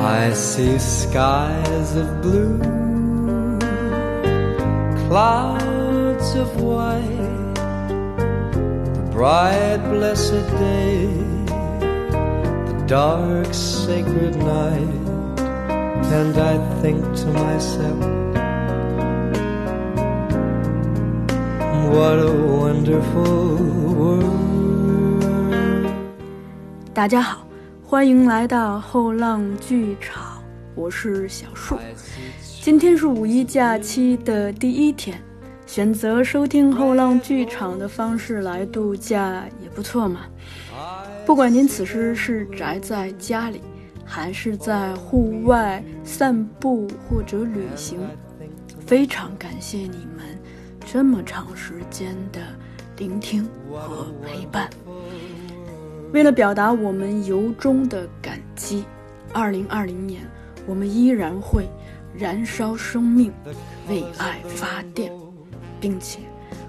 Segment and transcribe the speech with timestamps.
[0.00, 2.58] I see skies of blue,
[5.08, 7.54] clouds of white,
[8.94, 11.06] the bright blessed day,
[12.68, 15.38] the dark sacred night,
[16.18, 18.00] and I think to myself,
[21.94, 23.56] what a wonderful
[23.94, 24.46] world.
[26.94, 27.39] 大家好，
[27.91, 30.41] 欢迎来到后浪剧场，
[30.75, 31.77] 我是小树。
[32.61, 35.21] 今天是五一假期的第一天，
[35.65, 40.21] 选择收听后浪剧场的方式来度假也不错嘛。
[41.25, 43.59] 不管您此时是宅在家里，
[44.05, 47.99] 还是在户外散步或者旅行，
[48.87, 50.39] 非常感谢你们
[50.85, 52.39] 这么长时间的
[52.95, 54.69] 聆听和陪伴。
[56.13, 58.83] 为了表达我们由衷的感激，
[59.31, 60.21] 二零二零年
[60.67, 61.69] 我们依然会
[62.13, 63.31] 燃烧生命，
[63.87, 65.09] 为爱发电，
[65.79, 66.19] 并且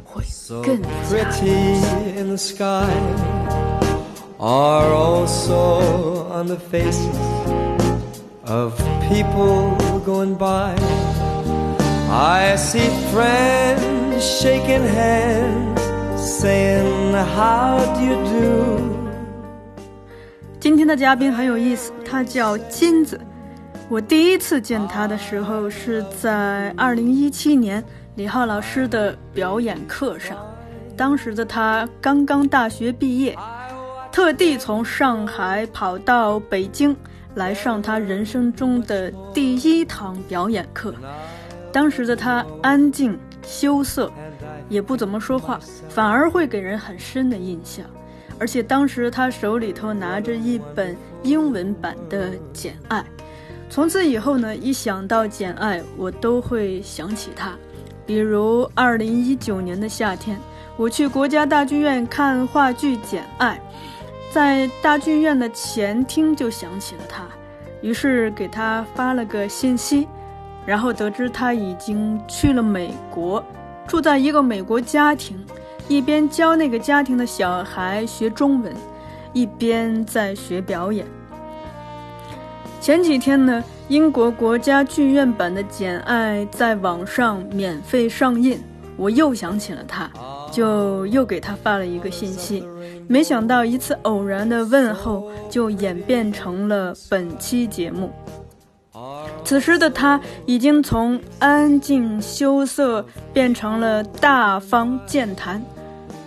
[0.04, 0.22] 会
[0.62, 1.74] 更加 pretty
[2.16, 2.86] in the sky
[4.38, 7.02] are also on the faces
[8.46, 10.76] of people going by.
[12.08, 15.80] I see friends shaking hands,
[16.16, 19.01] saying, How do you do?
[20.62, 23.20] 今天的嘉宾很有意思，他叫金子。
[23.88, 27.82] 我第一次见他的时候是在二零一七年
[28.14, 30.38] 李浩老师的表演课上，
[30.96, 33.36] 当时的他刚刚大学毕业，
[34.12, 36.96] 特地从上海跑到北京
[37.34, 40.94] 来上他人生中的第一堂表演课。
[41.72, 44.08] 当时的他安静羞涩，
[44.68, 47.84] 也不怎么说话，反而会给人很深的印象。
[48.42, 52.98] 而且当时他手里头拿着一本英文版的《简爱》，
[53.70, 57.52] 从此以后呢，一想到《简爱》，我都会想起他。
[58.04, 60.36] 比如二零一九年的夏天，
[60.76, 63.60] 我去国家大剧院看话剧《简爱》，
[64.34, 67.22] 在大剧院的前厅就想起了他，
[67.80, 70.08] 于是给他发了个信息，
[70.66, 73.40] 然后得知他已经去了美国，
[73.86, 75.38] 住在一个美国家庭。
[75.88, 78.72] 一边教那个家庭的小孩学中文，
[79.32, 81.06] 一边在学表演。
[82.80, 88.58] 前几天呢，英国国家剧院版的《简爱》在网上免费上映，
[88.96, 90.10] 我又想起了他，
[90.50, 92.66] 就又给他发了一个信息。
[93.06, 98.10] 没想到一次偶然的问候，就演变成了本期节目。
[99.44, 105.62] 此时的他已经从安静羞涩变成了大方健谈，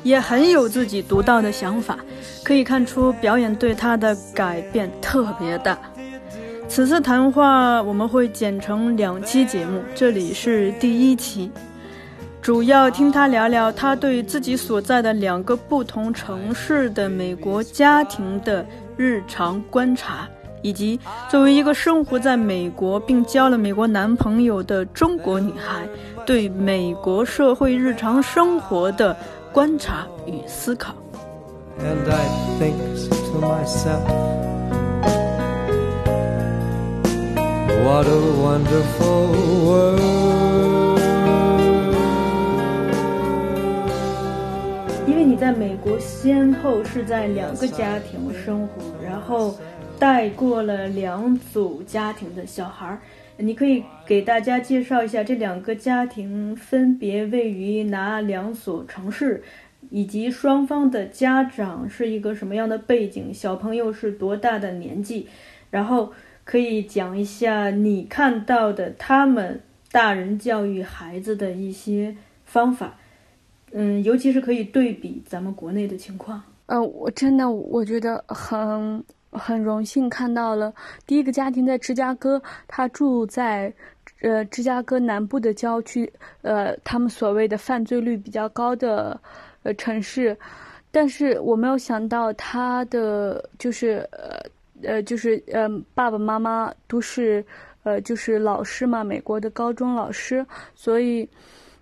[0.03, 1.97] 也很有自己独到的想法，
[2.43, 5.77] 可以看出表演对他的改变特别大。
[6.67, 11.49] 此次谈话我们会剪成两期节目，这里是第一期，
[12.41, 18.65] 主要听他聊聊他对自己所在的两个不同城市的美国家庭的
[18.97, 20.27] 日常观察。
[20.65, 20.99] 以及
[21.29, 25.87] 作为一个生活在美国并交了美国男朋友的中国女孩，
[26.25, 29.15] 对美国社会日常生活的
[29.53, 30.95] 观察与思考。
[31.77, 32.25] And I
[32.57, 32.73] think
[33.29, 34.01] to myself,
[37.83, 39.27] what a wonderful
[39.67, 40.01] world.
[45.05, 49.53] 因为你在美国先后是在两个家庭生活，然后
[49.99, 52.99] 带过了两组家庭的小孩儿，
[53.37, 59.41] 你可以给大家介绍一下这两个家庭分别位于哪两所城市，
[59.89, 65.27] 以及双方的家长是一个什么样的背景，小朋友是多大的年纪，
[65.69, 66.11] 然后
[66.43, 72.97] 可以讲一下你看到的他们大人教育孩子的一些方法。
[73.71, 76.41] 嗯，尤其是可以对比咱们国内的情况。
[76.67, 79.03] 呃，我真的我觉得很
[79.37, 80.73] 很荣幸看到了
[81.05, 83.73] 第一个家庭在芝加哥，他住在
[84.21, 86.11] 呃芝加哥南部的郊区，
[86.41, 89.19] 呃，他们所谓的犯罪率比较高的
[89.63, 90.37] 呃城市，
[90.91, 94.39] 但是我没有想到他的就是呃
[94.83, 97.45] 呃就是呃爸爸妈妈都是
[97.83, 101.27] 呃就是老师嘛，美国的高中老师，所以。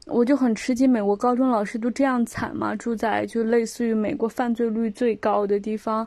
[0.06, 2.76] 我就很吃惊，美国高中老师都这样惨吗？
[2.76, 6.06] 住在就类似于美国犯罪率最高的地方，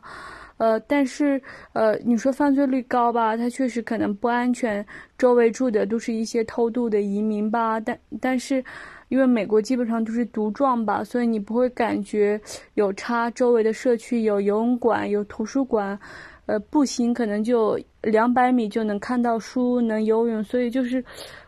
[0.58, 1.40] 呃，但是
[1.74, 4.84] 呃，你说犯罪率高吧，它确实可能不安全，
[5.18, 8.64] 周围住的都是一些偷渡的移民吧，但但是
[9.08, 12.40] 因为美国基本上都是独壮吧，所以你不会感觉
[12.74, 15.98] 有差，周围的社区有游泳馆，有图书馆。
[16.46, 21.04] 呃，步行可能就两百米就能看到书，能游泳，所以就是，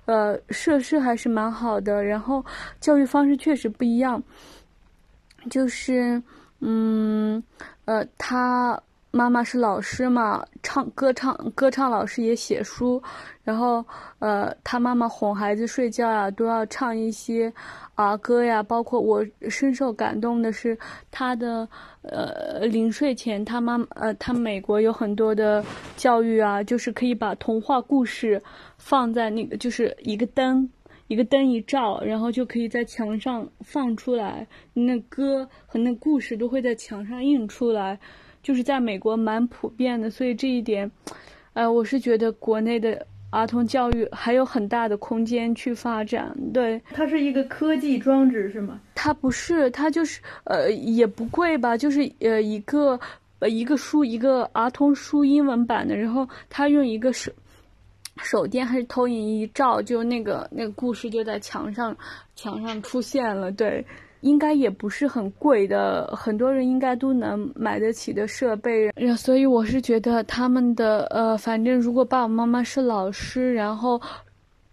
[0.06, 2.02] 呃，设施还是蛮好的。
[2.04, 2.44] 然后
[2.80, 4.20] 教育方式确实不一样，
[5.48, 6.20] 就是，
[6.60, 7.42] 嗯，
[7.86, 8.78] 呃，他。
[9.10, 13.02] 妈妈是老师嘛，唱歌唱歌唱老师也写书，
[13.42, 13.84] 然后
[14.18, 17.50] 呃，他妈妈哄孩子睡觉呀，都要唱一些
[17.94, 18.62] 儿歌呀。
[18.62, 20.78] 包括我深受感动的是，
[21.10, 21.66] 他的
[22.02, 25.64] 呃临睡前，他妈呃他美国有很多的
[25.96, 28.40] 教育啊，就是可以把童话故事
[28.76, 30.68] 放在那个就是一个灯，
[31.06, 37.98] 一个灯一照，然后就可以在墙上放出来，那歌和那故事都会在墙上印出来。
[38.48, 40.90] 就是在美国蛮普遍的，所以这一点，
[41.52, 46.34] 呃，我是觉得国内的儿童教育还有很大的空间去发展。
[46.54, 48.80] 对，它是一个科技装置是吗？
[48.94, 52.98] 它不是，它就是呃也不贵吧，就是呃一个
[53.40, 57.30] 呃一个书一个儿童书英文版的，然后它用一个手
[58.18, 61.96] 手电还是投影仪照，就那个那个故事就在墙上
[62.36, 63.50] 墙上出现了。
[63.50, 63.84] 对。
[64.22, 68.90] 应该也不是很贵的，很多人应该都能买得起的设备。
[69.16, 74.00] 所以我是觉得他们的呃，反正如果爸爸妈妈是老师，然后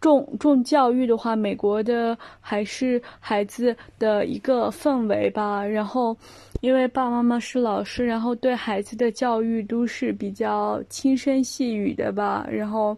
[0.01, 5.63] 重重教育的话，美国的还是孩子的一个氛围吧。
[5.63, 6.17] 然后，
[6.61, 12.47] 因为爸爸妈妈是老师，然后对孩子的教育都是比较轻声细语的吧。
[12.49, 12.97] 然后，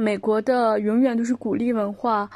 [0.00, 2.28] 美国的永远都是鼓励文化。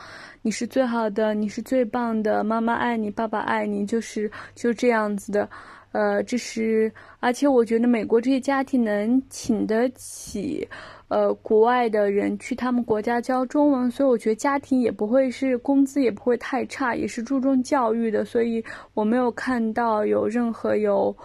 [0.43, 5.49] 你是最好的，你是最棒的，妈妈爱你，爸爸爱你，就是就这样子的，
[5.93, 10.69] 呃，这是，而且我觉得美国这些家庭能请得起，
[11.09, 18.63] 呃，国外的人去他们国家教中文，所以我觉得家庭也不会是工资也不会太差，也是注重教育的，所以
[18.93, 21.17] 我没有看到有任何有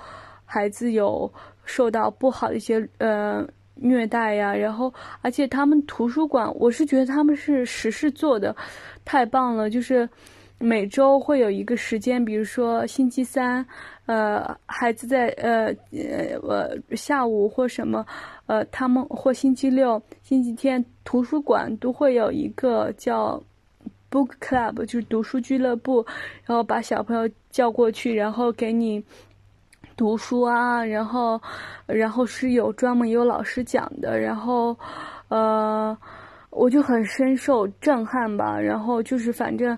[0.45, 1.29] 孩子有
[1.65, 3.45] 受到不好的一些，呃。
[3.81, 8.55] 虐待呀，然后而且他们图书馆，我是觉得他们是实事做的，
[9.05, 9.69] 太棒了。
[9.69, 10.07] 就是
[10.57, 13.65] 每周会有一个时间，比如说星期三，
[14.05, 18.05] 呃，孩子在呃呃呃下午或什么，
[18.45, 23.41] 呃，他们或星期六、星期天图书馆都会有一个叫
[24.11, 26.05] book club，就是读书俱乐部，
[26.45, 29.03] 然后把小朋友叫过去，然后给你。
[29.99, 31.39] 读书啊，然后，
[31.85, 34.73] 然后是有专门有老师讲的，然后，
[35.27, 35.95] 呃，
[36.51, 38.57] 我就很深受震撼吧。
[38.57, 39.77] 然后就是反正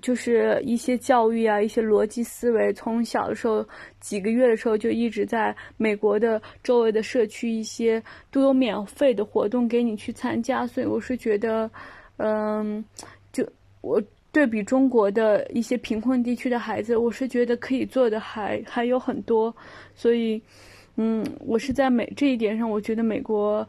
[0.00, 3.62] 就是一些教育啊，一些逻辑思维，从小的时候
[4.00, 10.66] 几个月的时候就一直在美国的周围的社区，一些都有免费的活动给你去参加。
[10.66, 11.70] 所以我是觉得，
[12.16, 12.82] 嗯，
[13.30, 13.46] 就
[13.82, 14.02] 我。
[14.38, 19.52] 对比中国的一些贫困地区的孩子，我是觉得可以做的还还有很多，
[19.96, 20.40] 所以，
[20.94, 23.68] 嗯，我是在美这一点上，我觉得美国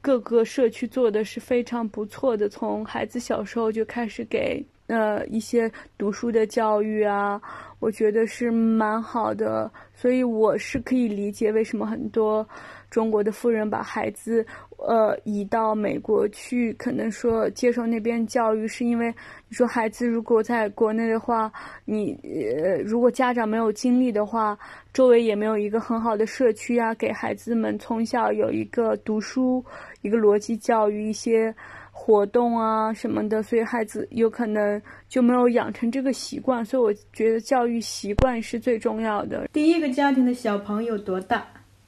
[0.00, 7.40] 各个社区做的是非常不错的，从孩子小时候就开始给呃一些读书的教育啊，
[7.78, 12.46] 我觉得是蛮好的，所以我是可以理解为什么很多。
[12.90, 14.46] 中国的富人把孩子，
[14.76, 19.12] 呃，移到美国去，可能说接受那边教育，是因为
[19.48, 21.50] 你说孩子如果在国内的话，
[21.84, 24.56] 你呃，如果家长没有精力的话，
[24.92, 29.64] 周围也没有一个很好的社区啊，给孩子们从小有一个读书、
[30.02, 31.52] 一个逻辑教育、一些
[31.96, 36.64] 活动啊什么的，所以孩子有可能就没有养成这个习惯。
[36.64, 39.48] 所以我觉得教育习惯是最重要的。
[39.52, 41.46] 第一个家庭的小朋友多大？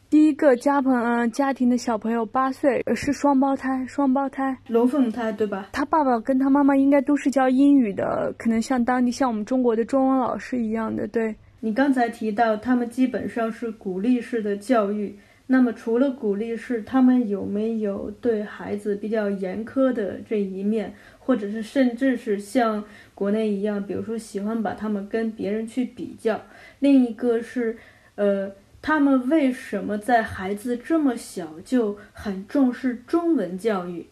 [0.08, 5.68] 第一个家朋嗯家庭的小朋友八岁，是双胞胎，双胞胎龙凤胎对吧？
[5.72, 11.08] 他爸爸跟他妈妈应该都是教英语的，可能像当地像我们中国的中文老师一样的。
[11.08, 15.18] 对你刚才提到，他们基本上是鼓励式的教育。
[15.46, 22.84] 那么除了鼓励是，他们有没有对孩子比较严苛的这一面，或者是甚至是像
[23.14, 26.40] 国内一样，比如说喜欢把他们跟别人去比较？
[26.80, 27.76] 另一个是，
[28.14, 28.52] 呃。
[28.82, 34.06] 他们为什么在孩子这么小就很重视中文教育？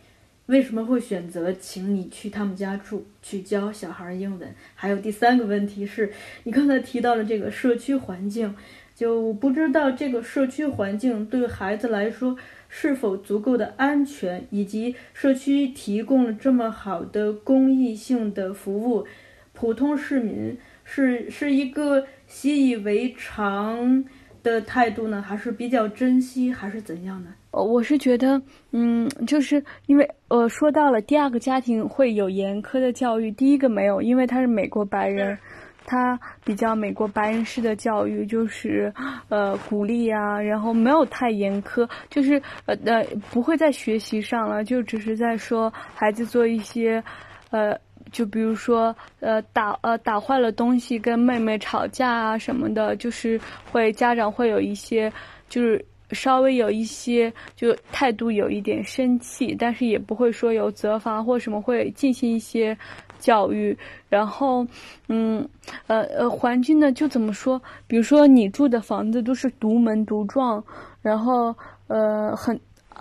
[0.46, 4.52] 为什么会选择请你去他们家住，去教小孩儿英文？
[4.74, 6.12] 还有第三个问题是，
[6.42, 8.52] 你刚才提到了这个社区环境，
[8.94, 12.36] 就不知道这个社区环境对孩子来说
[12.68, 19.04] 是否足够的安全，以及社区提供了这么好的公益性的服务，
[19.52, 24.04] 普通市民是是一个习以为常。
[24.44, 27.30] 的态度呢，还是比较珍惜，还是怎样呢？
[27.52, 28.38] 呃，我是觉得，
[28.72, 35.38] 嗯，就是因为呃，说到了第二个家庭会有严苛的教育，第一个没有，因为他是美国白人，
[35.84, 38.92] 他比较美国白人式的教育，就是
[39.28, 47.02] 呃鼓励啊，然后没有太严苛，就是呃呃不会在学习上了，就只是在说孩子做一些
[47.50, 47.78] 呃。
[48.12, 53.40] 就比如说，呃，打呃打坏了东西，跟妹妹吵架啊什么的，就是
[53.72, 55.12] 会家长会有一些，
[55.48, 62.78] 就是稍微有一些，就态度有一点生气，但是也不会说有责罚或什么，会进行一些
[63.18, 63.76] 教育。
[64.08, 64.66] 然后，
[65.08, 65.48] 嗯，
[65.88, 67.60] 呃呃，环境呢就怎么说？
[67.86, 70.62] 比如说你住的房子都是独门独幢，
[71.02, 71.54] 然后
[71.88, 72.58] 呃很，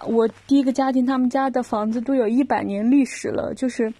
[0.08, 3.93] 我第一个家庭他们家的房子都有一百年历史了，就是。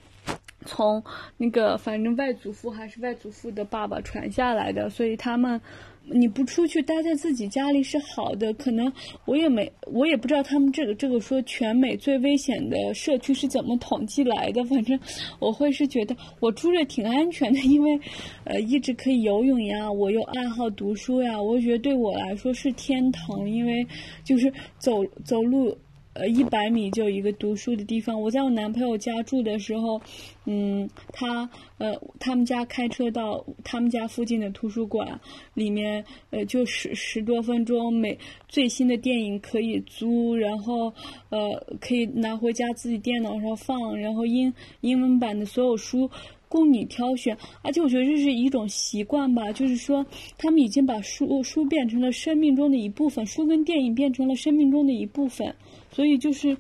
[0.66, 1.04] 从
[1.36, 5.60] 那个反正外祖父还是外祖父的爸爸传下来的，所以他们
[6.06, 8.54] 你不出去待在自己家里是好的。
[8.54, 8.92] 可能
[9.26, 14.64] 我也没我也不知道他们这个这个说全美最危险的社区是怎么统计来的。
[14.66, 15.00] 反正
[15.40, 18.00] 我会是觉得我住着挺安全的，因为
[18.44, 23.86] 呃一直可以游泳呀，我又爱好读书呀，我觉得对我来说是天堂，因为
[24.24, 25.78] 就是走走路。
[26.14, 28.22] 呃，一百米就一个读书的地方。
[28.22, 30.00] 我在我男朋友家住的时候，
[30.46, 35.20] 嗯，他呃，他们家开车到他们家附近的图书馆
[35.56, 38.18] 里面，呃，就十十多分钟，每
[38.48, 40.94] 最新的电影可以租，然后
[41.30, 46.10] 呃，可以拿回家自己电脑上放，然后英英文版的所有书
[46.48, 47.36] 供你挑选。
[47.64, 50.06] 而且我觉得这是一种习惯吧，就是说
[50.38, 55.56] 他们已经把书书变成了生命中的一部分，书跟电影变成了生命中的一部分。
[55.94, 56.58] 所以就是，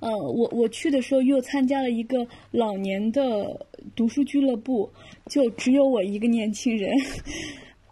[0.00, 4.90] 呃，我我去的时候又参加了一个老年的读书俱乐部，
[5.26, 6.90] 就只有我一个年轻人。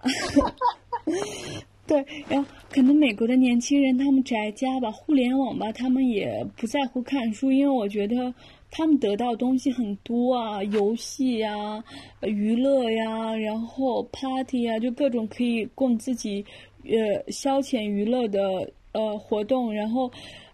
[1.86, 8.34] 对，然后可能美国的年轻人他们宅家吧，互联网吧，他们也不在乎看书，因为我觉得
[8.70, 11.84] 他们得到东西很多啊，游戏呀、
[12.22, 16.44] 娱乐呀，然后 party 呀，就各种可以供自己
[16.84, 18.72] 呃消遣娱乐的。
[18.96, 20.10] 呃，活动，然后，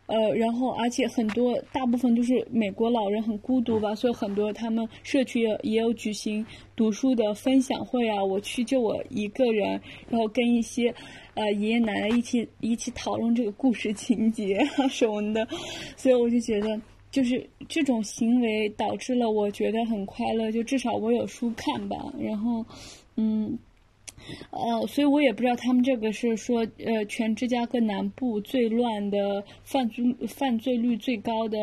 [0.06, 6.44] 呃，然后，而且很多，大部分都是美国老人很孤独吧，所以很多他们社区也也有举行
[6.75, 8.22] 读书的分享会啊。
[8.22, 9.80] 我去就我一个人，
[10.11, 10.92] 然后跟一些
[11.34, 15.46] 呃爷爷奶奶一起一起讨论这个故事情节啊什么的，
[15.96, 16.80] 所以我就觉得，
[17.12, 21.96] 就是这种行为导致了我觉得很快乐，就至少我有书看吧。
[22.18, 22.66] 然后，
[23.16, 23.56] 嗯。
[24.50, 31.58] 呃，所以我也不知道他们这个是说，呃，全芝加哥南部最乱的犯罪犯罪率最高的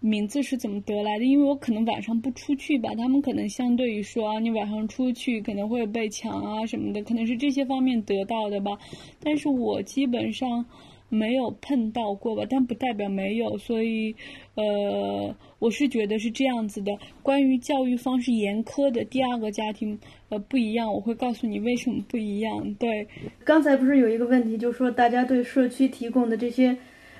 [0.00, 1.24] 名字是怎么得来的？
[1.24, 8.78] 因为我可能晚上不出去吧，他们可能相对于说啊，你晚上出去可能会被抢啊什么的，可能是这些方面得到的吧。
[9.22, 10.64] 但是我基本上。
[11.08, 14.14] 没有碰到过吧，但不代表没有，所以，
[14.54, 16.92] 呃，我是觉得是这样子的。
[17.22, 19.98] 关于教育方式严苛的第二个家庭，
[20.28, 22.74] 呃，不一样，我会告诉你为什么不一样。
[22.74, 23.08] 对，
[23.44, 26.76] 刚才不是有一个问题，就是说大家对社区提供的这些，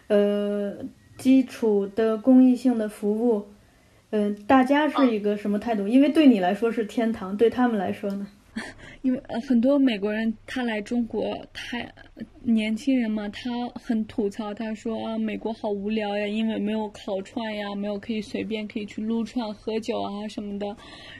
[0.09, 0.77] 呃，
[1.17, 3.47] 基础的公益性的服务，
[4.11, 5.89] 嗯，大家是一个什么态度？
[5.89, 8.27] 因为对你来说是天堂，对他们来说呢？
[9.03, 11.79] 因为呃，很多美国人他来中国，他
[12.43, 20.77] 年轻人嘛，他很吐槽，他说啊，美国好无聊呀，因为没有烤串呀，没有可以随便可以去撸串喝酒啊什么的。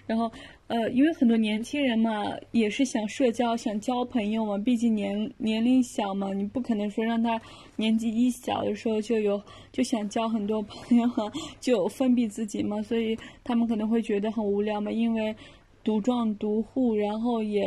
[0.07, 0.31] 然后
[0.69, 7.41] 呃，因为很多年轻人嘛，也是想社交，想交朋友嘛，毕竟年年龄小嘛，你不可能说让他
[7.77, 9.41] 年纪一小的时候就有
[9.73, 11.09] 就想交很多朋友，
[11.61, 15.35] 就封闭自己嘛，所以他们可能会觉得很无聊嘛，因为。
[15.85, 17.63] 独壮独户，然后也，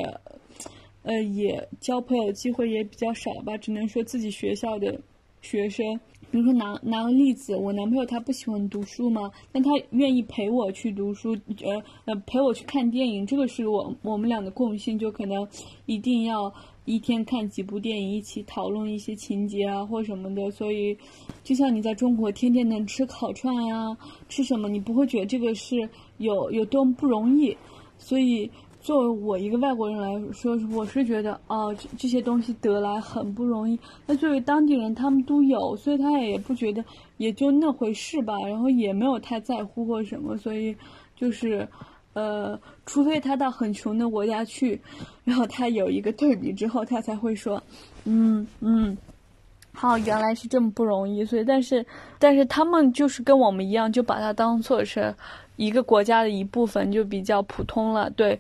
[1.03, 3.57] 呃，也交朋友机会也比较少吧。
[3.57, 4.99] 只能说自己学校的
[5.41, 5.99] 学生，
[6.29, 15.47] 比如说拿拿个例子，我男朋友他不喜欢读书嘛，但他愿意陪我去读书，呃呃，陪我去看电影，这个是我我们俩的共性，就可能
[15.87, 16.53] 一定要
[16.85, 20.51] 一天看几部电影，一起讨论一些情节啊或什么的。
[20.51, 20.95] 所以，
[21.43, 23.97] 就像你在中国天天能吃烤串呀，
[24.29, 27.57] 吃什么，你不会觉得这个是有有多么不容易。
[28.03, 28.49] 所以，
[28.81, 33.79] 作为我一个外国人来说，我是觉得哦，这这些东西得来很不容易。
[34.07, 36.83] 那作为当地人，他们都有，所以他也不觉得，
[37.17, 38.39] 也就那回事吧。
[38.39, 40.35] 然后也没有太在乎或什么。
[40.35, 40.75] 所以，
[41.15, 41.65] 就是，
[42.13, 44.81] 呃，除非他到很穷的国家去，
[45.23, 47.61] 然后他有一个对比之后，他才会说，
[48.05, 48.97] 嗯嗯，
[49.73, 51.23] 好，原来是这么不容易。
[51.23, 51.85] 所以，但是，
[52.17, 55.13] 但是他们就是跟我们一样，就把它当做是。
[55.61, 58.39] 一个国家的一部分就比较普通了，对，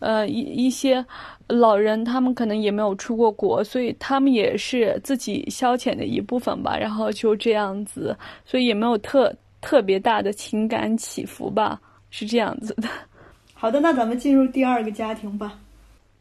[0.00, 1.04] 呃，一一些
[1.46, 6.76] 老人他们可能也没有出过国，所以他们也是自己消遣的一部分吧。
[6.76, 12.86] 然后就这样子，所以也没有特特别大的情感起伏吧，是这样子的。
[13.54, 15.58] 好的，那咱们进入第二个家庭吧。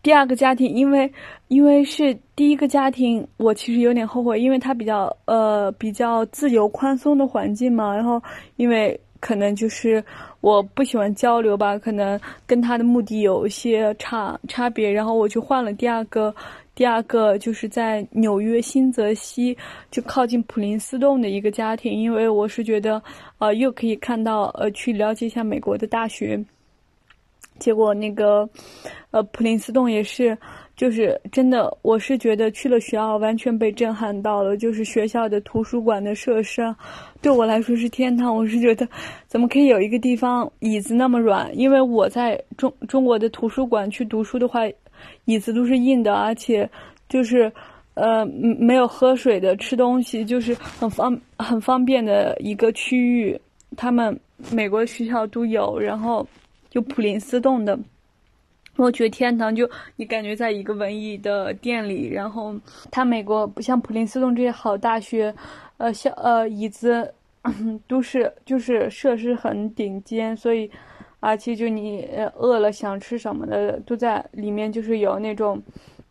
[0.04, 1.12] 第二个家庭，因为
[1.50, 7.94] 因为是第一个家庭，我其实有点后悔，因为它比较呃比较自由宽松的环境嘛。
[7.94, 8.22] 然后
[8.56, 8.98] 因为
[9.28, 10.02] 可能就是
[10.40, 16.34] 我不喜欢交流吧，可能跟他的目的有一些差差别，然后我就换了第二个。
[16.74, 19.58] 第二个就是在纽约新泽西，
[19.92, 23.02] 就靠近普林斯顿的一个家庭，因为我是觉得，
[23.40, 26.42] 呃，又可以看到，呃，去了解一下美国的大学。
[27.60, 28.48] 结果那个，
[29.12, 30.38] 呃，普林斯顿也是，
[30.78, 36.74] 就是真的，我是觉得去了学校完全被震撼到了，就是学校的图书馆的设施，
[37.22, 38.34] 对我来说是天堂。
[38.34, 38.88] 我是觉得，
[39.28, 41.50] 怎么可以有一个地方椅子那么软？
[41.58, 44.62] 因为我在中中国的图书馆去读书的话。
[45.26, 46.68] 椅子都是硬的，而且
[47.08, 47.52] 就是，
[47.94, 53.40] 呃，没有喝水的，吃东西就是很方很方便的一个区域。
[53.76, 54.20] 他们
[54.52, 56.28] 美国学校都有，然后
[56.72, 57.78] 就普林斯顿的，
[58.78, 62.08] 我觉得天堂就你感觉在一个文艺的店里。
[62.08, 62.56] 然后
[62.90, 65.34] 他美国不像普林斯顿这些好大学，
[65.78, 67.14] 呃，校呃椅子
[67.88, 70.72] 都是就是设施很顶尖，所以。
[71.20, 75.60] 而且就你饿了想吃什么的都在里面，就是有那种，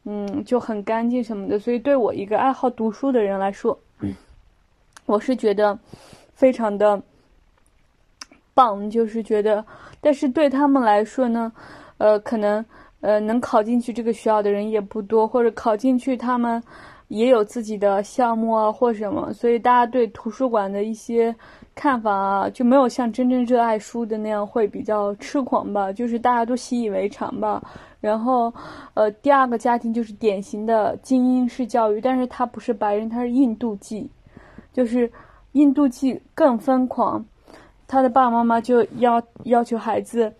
[0.03, 1.61] 嗯，就很干净什么的。
[1.61, 3.79] 所以对我一个爱好读书的人来说，
[5.07, 5.79] 我是觉得
[6.35, 7.01] 非常的
[8.53, 9.65] 棒，就是觉得。
[10.01, 11.53] 但是对他们来说呢，
[11.99, 12.65] 呃，可能
[13.01, 16.63] 呃能考进去这个学校的人也不多，或者考进去他们
[17.09, 21.35] 也有自己的项目啊或什么，所以大家对图书馆的一些。
[21.79, 27.63] 看法啊，就没有像真正热爱书的那样会比较痴狂吧，就是大家都习以为常吧。
[28.01, 28.51] 然后，
[28.95, 34.09] 呃，第二个家庭就是典型的精英式教育，但是他不是白人，他是印度裔，
[34.73, 35.13] 就是
[35.53, 37.23] 印度裔更疯狂。
[37.87, 40.33] 他的爸爸妈妈就要要求孩子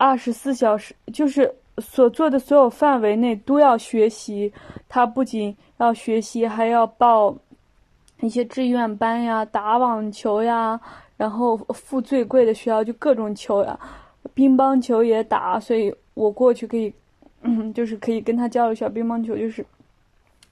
[0.00, 4.50] 二十四小时，就是所做的所有范围内都要学习。
[4.88, 7.36] 他不仅要学习，还要报。
[8.22, 10.78] 一些志愿班呀，打网球呀，
[11.16, 13.78] 然后付最贵的学校，就各种球呀，
[14.34, 16.92] 乒乓球也打，所以我过去可以，
[17.42, 19.64] 嗯，就是可以跟他交流一下乒乓球，就是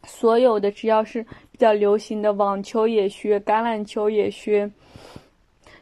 [0.04, 4.70] 所有的只要是比较流行的网球也学，橄榄球也学，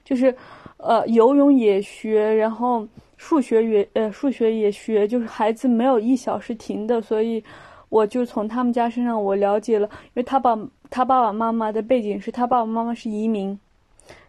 [0.04, 0.34] 就是
[0.78, 2.84] 呃游泳也学，然后
[3.16, 7.42] 数学也呃数学也学，就是孩子没有一小时停的，所以
[7.88, 10.58] 我就从他们家身上我了解了，因为他把。
[10.88, 13.58] 他爸爸妈妈的背景是他爸爸妈妈是移民，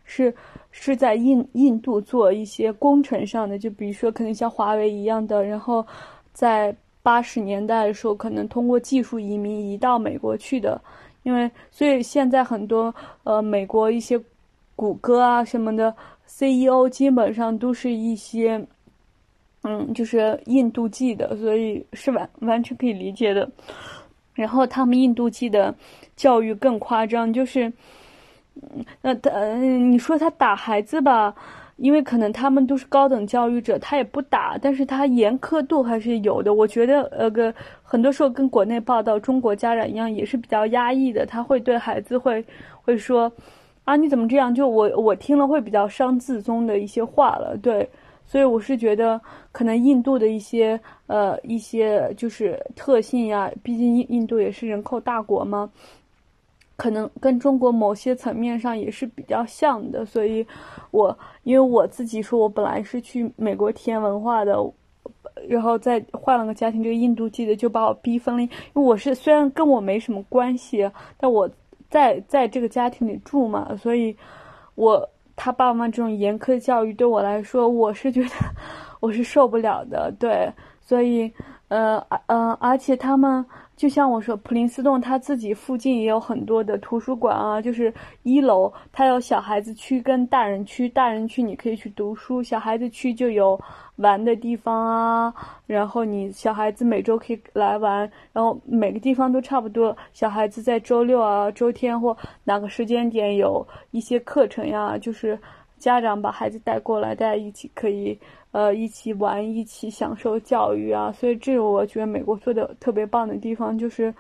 [0.04, 0.34] 是
[0.72, 5.86] 是在印印度做一些工程上的，就比如说可能像华为一样的，然后
[6.34, 10.82] 在八十年代的时候，可能通过技术移民移到美国去的，
[11.22, 14.20] 因为所以现在很多呃美国一些
[14.76, 15.96] 谷歌啊什么的
[16.26, 18.66] CEO 基本上都是一些
[19.68, 23.50] 嗯就是印度籍的，所以是完完全可以理解的。
[24.34, 25.76] 然后他们印度籍的。
[26.18, 27.72] 教育更夸张，就是，
[28.56, 31.32] 嗯，那他，你说他打孩子吧，
[31.76, 36.52] 因为可能他们都是高等教育者，他也不打，但是他严苛度还是有的。
[36.52, 37.54] 我觉得，呃，个
[37.84, 41.24] 很多时候跟国内报道中国家长一样，也是比较压抑的。
[41.24, 42.44] 他会对孩子会
[42.82, 43.32] 会说，
[43.84, 44.52] 啊，你怎么这样？
[44.52, 47.56] 就我我听了会比较伤自尊的一些话了。
[47.62, 47.88] 对，
[48.28, 49.20] 所以我是觉得，
[49.52, 55.72] 可能印度的一些呃一些就是特性呀，毕竟印印度也是人口大国嘛。
[56.76, 60.46] 可能跟中国某些层面上也是比较像的，所以，
[60.92, 64.56] 我因为我自己说，我本来是去美国体验文化的，
[65.50, 68.44] 然后再换了个家庭，这个印度籍的就把我逼疯了。
[68.44, 70.88] 因为我是虽然跟我没什么关系，
[71.18, 71.50] 但我
[71.90, 74.16] 在在这个家庭里住嘛，所以，
[74.76, 78.30] 我他爸妈这种严苛的教育对我来说，我是觉得
[79.00, 80.12] 我是受不了的。
[80.20, 81.32] 对，所以，
[81.70, 83.46] 呃，嗯，而且他们。
[83.78, 93.58] 就像我说，普林斯顿他自己附近也有很多的图书馆啊，就是一楼它有小孩子区跟大人区，大人区你可以去读书，小孩子区就有
[93.98, 95.34] 玩的地方啊，
[95.68, 105.40] 然后你小孩子每周可以来玩，然后每个地方都差不多，小孩子在周六啊、周天或哪个时间点有一些课程呀，就是
[105.80, 108.18] 家长把孩子带过来，大家一起可以。
[108.52, 111.12] 呃，一起玩，一起享受教育啊！
[111.12, 114.12] 所以这个我觉得美国做的特别棒的地方就是，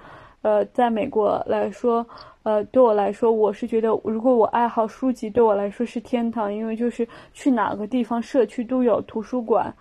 [0.43, 2.05] 呃，在美国来说，
[2.43, 9.73] 呃，对我来说，我是觉得如果我爱好书籍，对我来说是天堂，因为就是去哪个地方社区都有图书馆，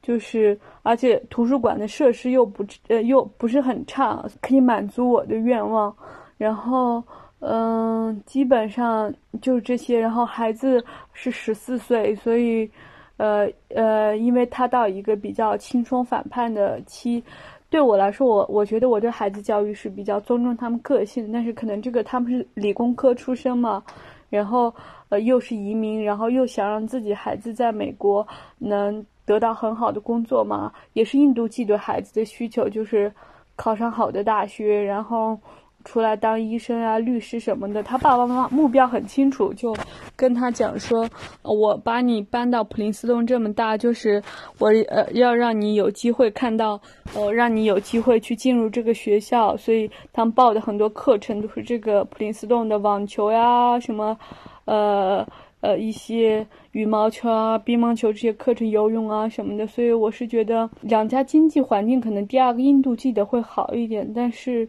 [0.00, 5.92] 就是而且图书馆的设施又不呃又不是很差，可以满足我的愿望。
[6.36, 7.02] 然后，
[7.46, 9.98] 嗯，基本上就是这些。
[10.00, 12.70] 然后孩子是十四岁，所以。
[13.16, 17.22] 呃呃，因为他到一个比较轻松反叛的期。
[17.70, 23.80] 对我来说，我我觉得我对孩子教育是比较尊重他们个性，但是可能这个他们是理工科出身嘛，
[24.28, 24.74] 然后
[25.10, 28.26] 呃又是移民，然后又想让自己孩子在美国
[28.58, 33.12] 能得到很好的工作嘛，也是印度寄对孩子的需求，就是
[33.54, 35.38] 考上好的大学，然后。
[35.84, 39.76] 出来当医生啊、律师什么的，他爸爸妈妈目标很清楚，就
[40.16, 41.08] 跟他讲说
[41.42, 44.22] ：“我把你搬到普林斯顿这么大，就是
[44.58, 46.80] 我呃要让你有机会看到，
[47.14, 49.56] 呃让你有机会去进入这个学校。
[49.56, 54.18] 所以他们报的很多课程都是这个普林斯顿的网球呀、什么，
[54.64, 55.26] 呃
[55.60, 59.66] 呃一些羽毛球啊、乒乓球这些课程、游泳啊什么的。
[59.66, 64.66] 所以我是觉得两家经济环境可能第二个印度记得会好一点，但是，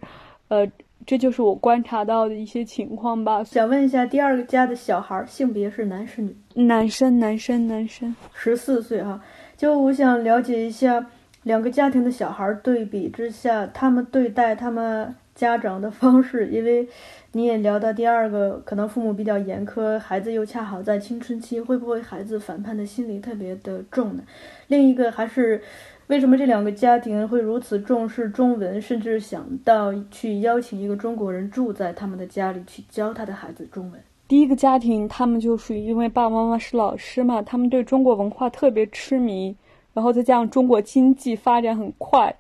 [0.50, 0.70] 呃。”
[1.06, 3.44] 这就是我观察到的一些情况吧。
[3.44, 6.36] 想问一下，第二个家的小孩性别是男是女？
[6.56, 9.22] 男生，男生，男生，十四岁哈。
[9.56, 11.06] 就我想了解一下
[11.44, 16.48] 两个家庭的小孩对比之下，他们对待他们家长的方式。
[16.48, 16.88] 因为
[17.34, 24.24] 你也聊到第二个，可能父母比较严苛，孩子又恰好在青春期，会不会孩子反叛的心理特别的重呢？
[24.68, 25.62] 另一个还是。
[26.08, 34.00] 为什么这两个家庭会如此重视中文，甚至想到去邀请一个中国人住在他们的家里去教他的孩子中文？
[34.28, 39.56] 第一个家庭，他们就属于因为爸爸妈妈是老师嘛，他们对中国文化特别痴迷，
[39.94, 42.36] 然后再加上中国经济发展很快，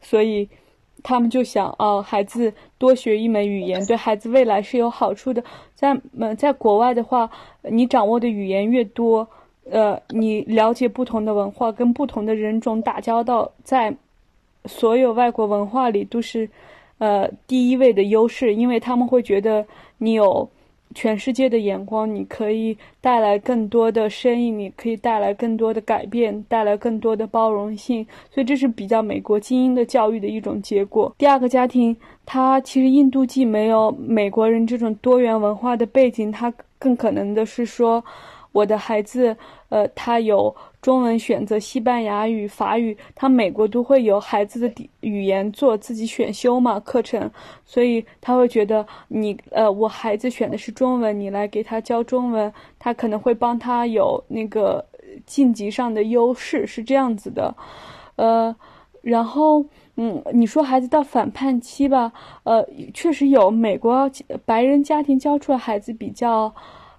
[0.00, 0.48] 所以
[1.02, 5.42] 他们就想啊，孩子多学一门语言，对孩子未来是有好处的。
[5.74, 7.28] 在嗯，在国外的话，
[7.62, 9.28] 你掌握的语言越多。
[9.70, 13.94] 呃，你了解不同的文化，跟不同的人种打交道，在
[14.66, 16.48] 所有外国文化里都是
[16.98, 19.64] 呃第一位的优势，因为他们会觉得
[19.96, 20.46] 你有
[20.94, 31.14] 全世界的眼光，你可以带来更多的生意，你可以带来更多的改变，带来更多的包容性，所以这是比较美国精英的教育的一种结果。
[31.16, 31.96] 第二个家庭，
[32.26, 38.04] 他其实印度既没有美国人这种多元文化的背景，他更可能的是说。
[38.54, 39.36] 我的孩子，
[39.68, 47.28] 呃，他有中文选择，西班牙语、法语，他美国都会有孩子的语言做自己选修嘛课程，
[47.64, 54.84] 所以他会觉得你，呃，我孩子选的是中文，你来给他教中文，他可能会帮他有那个
[55.26, 57.52] 晋级上的优势，是这样子的，
[58.14, 58.54] 呃，
[59.02, 59.64] 然后，
[59.96, 62.12] 嗯，你说孩子到反叛期吧，
[62.44, 62.64] 呃，
[62.94, 64.08] 确实有美国
[64.44, 66.54] 白人家庭教出来孩子比较。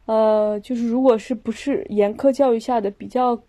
[0.05, 3.39] 呃，就是如果是不是严苛教育下的比较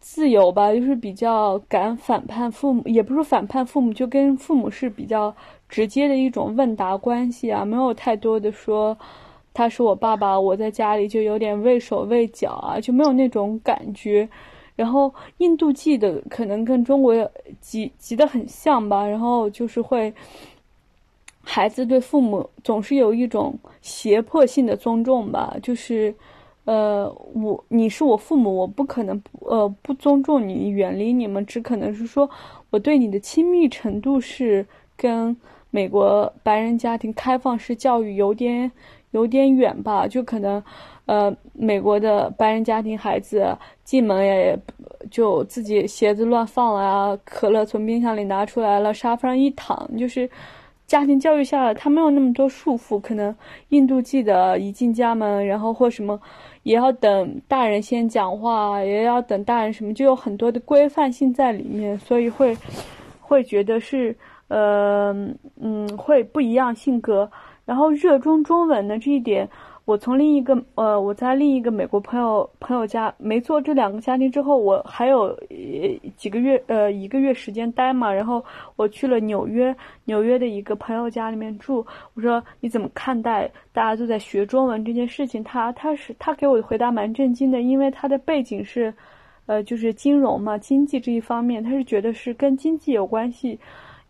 [0.00, 5.34] 自由吧，就是比较敢反叛父母，也不是反叛父母，就跟父母是比较
[5.68, 8.96] 直接的一种问答关系啊，没有太多的说
[9.54, 14.28] 他是我爸爸，我在家里就有点畏手畏脚啊，就没有那种感觉。
[14.74, 17.14] 然后印度记的可能跟中国
[17.60, 20.12] 急急的很像吧，然后就是会。
[21.48, 26.12] 孩子对父母总是有一种胁迫性的尊重吧，就是，
[26.64, 32.28] 呃，我你是我父母，我不可能不呃不尊重你，远离你们，只可能是说
[32.70, 35.34] 我对你的亲密程度是跟
[35.70, 38.70] 美国白人家庭开放式教育有点
[39.12, 40.60] 有点远吧，就可能，
[41.06, 44.58] 呃，美国的白人家庭孩子进门也
[45.12, 50.28] 就自己鞋子乱放了呀，可乐从冰箱里拿出来了，沙发上一躺就是。
[50.86, 53.00] 家庭教育下来，他没有那么多束缚。
[53.00, 53.34] 可能
[53.70, 56.20] 印度记得一进家门，然后或什么，
[56.62, 62.56] 也要等大人先讲话，也要等大人什么，就有很多的规范性在里面，所以会
[63.20, 64.16] 会觉得是
[64.48, 65.12] 呃
[65.60, 67.30] 嗯会不一样性格。
[67.64, 69.48] 然后热衷中文的这一点。
[69.86, 75.38] 我从另一个呃，我在另一个美国朋友朋友家没做这两个家庭之后，我还有
[76.16, 78.44] 几个月呃一个月时间待嘛，然后
[78.74, 79.74] 我去了纽约，
[80.06, 81.86] 纽约的一个朋友家里面住。
[82.14, 85.44] 我说你怎么看待大家都在学中文这件事情？
[85.44, 88.92] 他他是他给我的回答蛮震惊的，因为他的背景是，
[89.46, 93.60] 呃，就是金融嘛，经济这一方面，他是觉得是跟经济有关系。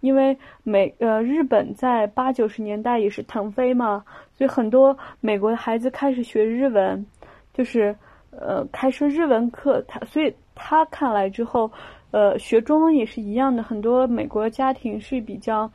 [0.06, 4.04] 因为美呃日本在八九十年代也是腾飞嘛，
[4.38, 7.04] 所以很多美国的孩子开始学日文，
[7.52, 7.92] 就是
[8.30, 11.68] 呃开设日文课，他所以他看来之后，
[12.12, 15.68] 呃学中文也是一样的，很多美国家庭是比较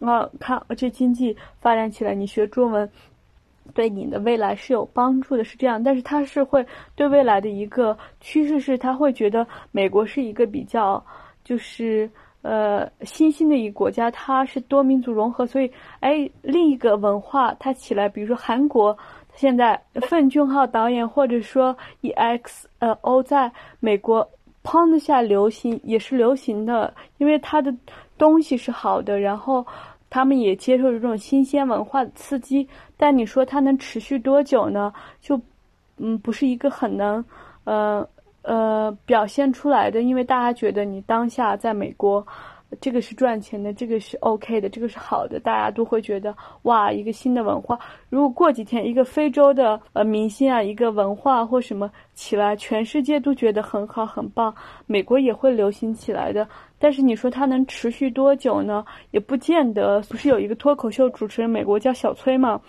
[0.00, 2.86] 啊看而且经济发展起来，你学中文
[3.72, 6.62] 对你的未来是有帮助的，是这样，但是他是会
[6.94, 11.02] 对未来的一个趋势是，他会觉得美国是一个比较
[11.42, 12.10] 就是。
[12.42, 15.70] 呃，新兴的一个国家，它是多民族融合，所以，
[16.00, 18.96] 哎，另一个文化它起来，比如说韩国
[19.34, 24.28] 现在奉俊昊导演或者说 EXO 在美国
[24.62, 27.74] 砰的下流行也是流行的，因为他的
[28.16, 29.66] 东西是好的，然后
[30.08, 32.66] 他们也接受这种新鲜文化的刺激。
[32.96, 34.92] 但你说它能持续多久呢？
[35.20, 35.40] 就
[35.98, 37.24] 嗯，不是一个很能
[37.64, 38.06] 呃
[38.48, 42.26] 呃表现出来的，因为大家觉得你当下在美国。
[42.82, 47.78] 这个是赚钱的，这个是 OK 的，这个是好的，大家都会觉得哇，一个新的文化。
[48.10, 56.46] 如果过几天一个非洲的呃明星啊，一个文化或什么起来，全世界都觉得很好很棒，美国也会流行起来的。
[56.78, 58.84] 但是你说它能持续多久呢？
[59.12, 60.02] 也不见得。
[60.02, 62.60] 不是有一个脱口秀主持人，美国叫小崔吗？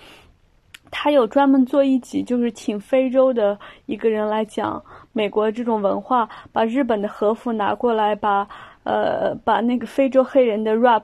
[0.91, 8.47] 他有专门做一集，就是请非洲的一个人来讲美国这种文化，把日本的和服拿过来，把。
[8.83, 11.03] 呃，把那个非洲黑人的 rap，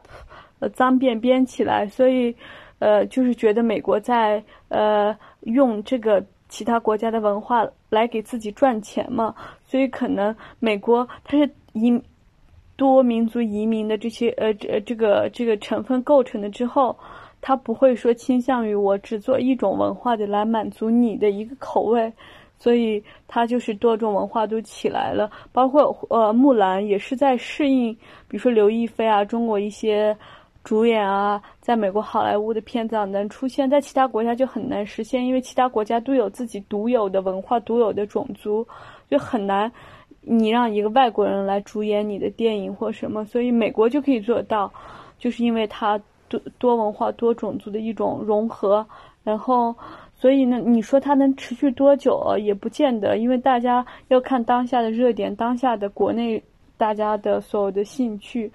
[0.59, 2.35] 呃，脏辫编起来，所以，
[2.79, 9.35] 呃，就是觉得美国在呃用这个其他国家的文化来给自己赚钱嘛，
[9.67, 12.01] 所以可能美国它是移
[12.75, 16.97] 多民族移民的这些呃这这个这个成分构成的之后，
[17.45, 22.11] 他不会说倾向于我只做一种文化的来满足你的一个口味。
[22.57, 27.93] 所以它就是多种文化都起来了，包括呃木兰也是在适应，
[28.29, 30.15] 比如说刘亦菲啊，中国一些
[30.63, 38.65] 主演啊，在美国好莱坞的片子能出现在其他国家就很难实现，因为其他国家都有自己独有的文化、独有的种族，
[39.09, 39.69] 就很难
[40.21, 44.71] 你让一个外国人来主演你的电影或什么，所以美国就可以做到，
[45.19, 45.99] 就是因为它
[46.39, 48.85] 多多文化、多种族的一种融合，
[49.23, 49.75] 然后。
[50.17, 56.41] 所以呢，你说它能持续多久也不见得，因为大家要看当下的热点，当下的国内
[56.77, 58.49] 大家的所有的兴趣。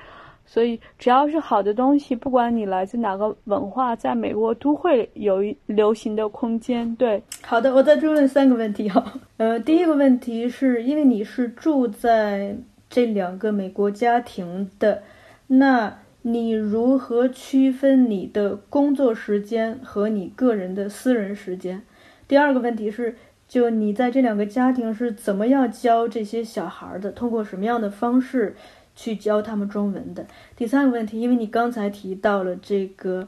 [0.46, 6.92] 所以只要是好的东西，不管你来自哪个文化，在美国都会有一流行的空间。
[6.96, 9.04] 对，好的，我再追问三个问题哈。
[9.36, 12.56] 呃，第一个问题是因为你是住在
[12.88, 15.02] 这两个美国家庭的，
[15.46, 15.94] 那。
[16.22, 21.82] 你如何区分你的工作时间和你个人的私人时间？
[22.28, 23.16] 第二个问题是，
[23.48, 27.10] 就你在这两个家庭是怎么样教这些小孩的？
[27.10, 28.54] 通过什么样的方式
[28.94, 30.26] 去教他们中文的？
[30.54, 33.26] 第三个问题，因为你刚才提到了这个，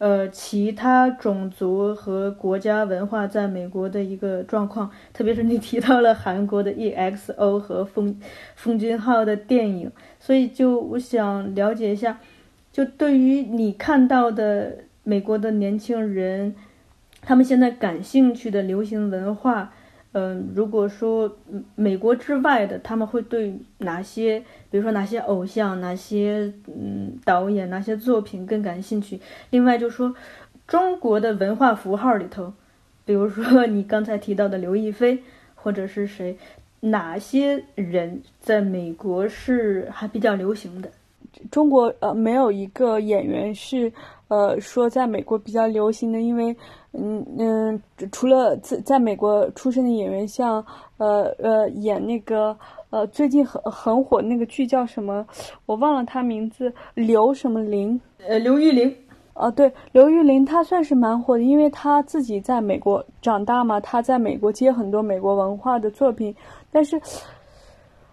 [0.00, 8.18] 呃，其他种族和国家文化在美国的一个状况，特别是你提到了韩国的 EXO 和封，
[8.56, 12.18] 封俊昊的电影，所以就我想了解一下。
[12.72, 16.54] 就对于你看到的美国的年轻人，
[17.20, 19.74] 他们现在感兴趣的流行文化，
[20.12, 21.36] 嗯，如果说
[21.76, 29.20] 美国之外的，他们会对哪些，比如说哪些偶像、哪些嗯导演、哪些作品更感兴趣？
[29.50, 30.14] 另外，就说
[30.66, 32.52] 中国的文化符号里头，
[33.04, 35.22] 比如说你刚才提到的刘亦菲，
[35.54, 36.36] 或者是谁，
[36.80, 40.90] 哪些人在美国是还比较流行的？
[41.52, 43.92] 中国呃没有一个演员是
[44.30, 46.56] 呃说在美国比较流行的，因为
[46.92, 50.64] 嗯嗯除了在在美国出生的演员，像
[50.98, 52.56] 呃呃演那个
[52.90, 55.26] 呃最近很很火那个剧叫什么，
[55.66, 58.94] 我忘了他名字，刘什么玲，呃刘玉玲，
[59.34, 66.32] 啊对，刘玉玲她算是蛮火的，因为她自己在美国长大嘛，她在美国接很多美国文化的作品，
[66.70, 67.00] 但是。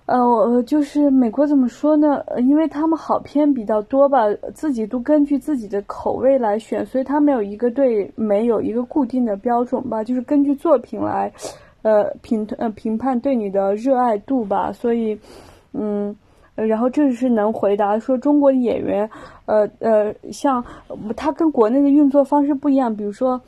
[0.07, 2.23] 呃，我就是美国怎么说呢？
[2.37, 4.21] 因为他们好片比较多吧，
[4.55, 11.29] 自己都根据自己的口味来选，所以他没有一个对没有一个固定的标准吧，就是根据作品来，
[11.81, 14.71] 呃评呃评判对你的热爱度吧。
[14.71, 15.19] 所以，
[15.73, 16.15] 嗯，
[16.55, 19.09] 然后这是能回答说中国演员，
[19.45, 20.63] 呃呃，像
[21.17, 23.41] 他跟国内的运作方式不一样，比如说，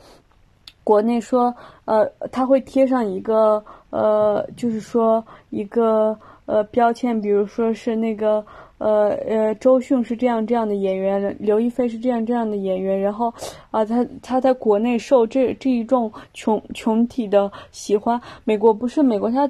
[0.84, 1.54] 国内说，
[1.86, 6.14] 呃，他会贴上一个，呃，就是说一个。
[6.50, 8.44] 呃，标签，比如说是那个，
[8.78, 13.32] 呃呃，周迅是这样这样的演员，刘亦菲是这样这样的演员，然后，
[13.70, 19.48] 啊，他他在国内受这这一众群群体的喜欢，美国不是美国，他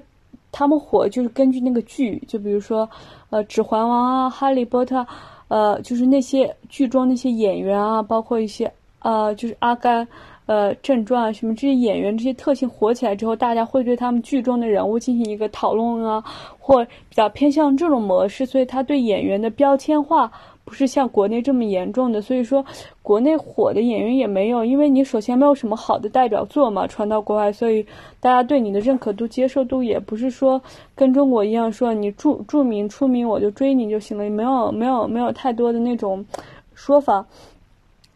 [0.53, 2.87] 他们火就是根据那个剧，就比如说，
[3.31, 5.01] 呃，《指环王》啊，《哈利波特》，
[5.49, 10.07] 呃，就是那些剧中那些演员啊，包括一些，呃，就是阿甘。
[10.51, 16.25] 呃，正传什么这些演员这些特性火起来之后，大家会对他们剧中的人物进行一个讨论啊，
[16.59, 20.29] 或比较偏向这种模式，所以他对演员的标签化
[20.65, 22.21] 不是像国内这么严重的。
[22.21, 22.65] 所以说，
[23.01, 27.87] 国内火的演员也没有，因为你首先没有什么好的代表作嘛，传到国外，所以
[28.19, 30.61] 大家对你的认可度、接受度也不是说
[30.97, 36.27] 跟中国一样，说你著著名出名我就追你就行了，没有没有没有太多的那种
[36.75, 37.25] 说法。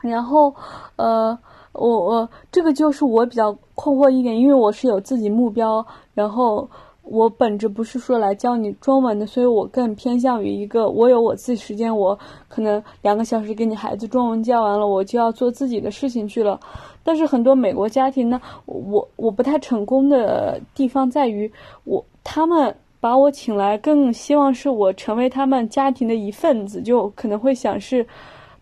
[0.01, 0.53] 然后，
[0.97, 1.39] 呃。
[1.75, 5.85] 我我这个就是我比较困惑一点，因为我是有自己目标，
[6.15, 6.69] 然后
[7.03, 16.59] 我本质不是说来教你中文的，所以我更偏向于一个我有我自己时间，我可能两个小时给你孩子中文教完了，我就要做自己的事情去了。
[17.03, 21.53] 但是很多美国家庭呢，我我不太成功的地方在于，
[21.85, 28.07] 我他们把我请来，更希望是我成为他们家庭的一份子，就可能会想是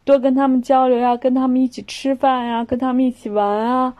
[0.04, 3.94] 多跟他们交流呀，跟他们一起吃饭呀，跟他们一起玩啊，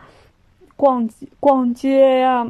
[0.75, 2.47] 逛逛街呀，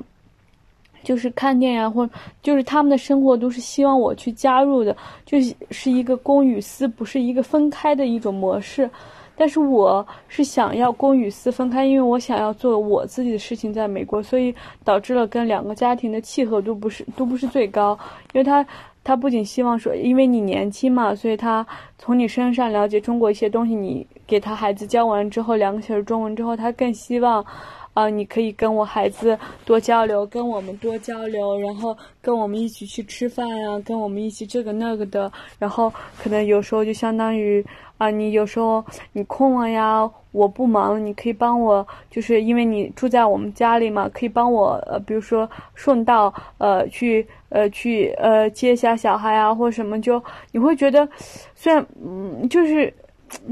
[1.04, 2.10] 就是看电影或
[2.42, 8.90] 就是他们的生活都是希望我去加入的，就是是一个公与私，不是一个分开的一种模式。
[9.36, 17.98] 但是我是想要公与私分开，因为我想要做我自己的事情，在美国，所以导致了跟两个家庭的契合度不是都不是最高。
[18.34, 18.64] 因为他
[19.04, 21.66] 他不仅希望说，因为你年轻嘛，所以他
[21.98, 23.76] 从你身上了解中国一些东西。
[23.76, 27.46] 你给他孩子教完之后，两个小时中文之后，他更希望。
[27.94, 37.64] 啊，你可以跟我孩子多交流，跟我们多交流，然后跟我们一起去吃饭呀，跟我们一起这个那个的，然后可能有时候就相当于
[37.98, 51.08] 啊，你有时候你空了呀，我不忙，你可以帮我，就是因为你住在我们家里嘛，可以帮我呃，比如说顺道呃去呃去呃接一下小孩啊，或什么，就你会觉得
[51.54, 52.92] 虽然嗯就是。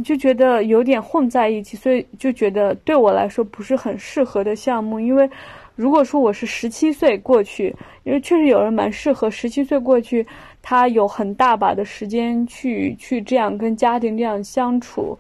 [0.04, 5.00] 就觉得有点混在一起，所以就觉得对我来说不是很适合的项目。
[5.00, 5.30] 因为
[5.76, 10.26] 如果说我是十七岁过去，因为确实有人蛮适合十七岁过去，
[10.62, 15.17] 他有很大把的时间去去这样跟家庭这样相处。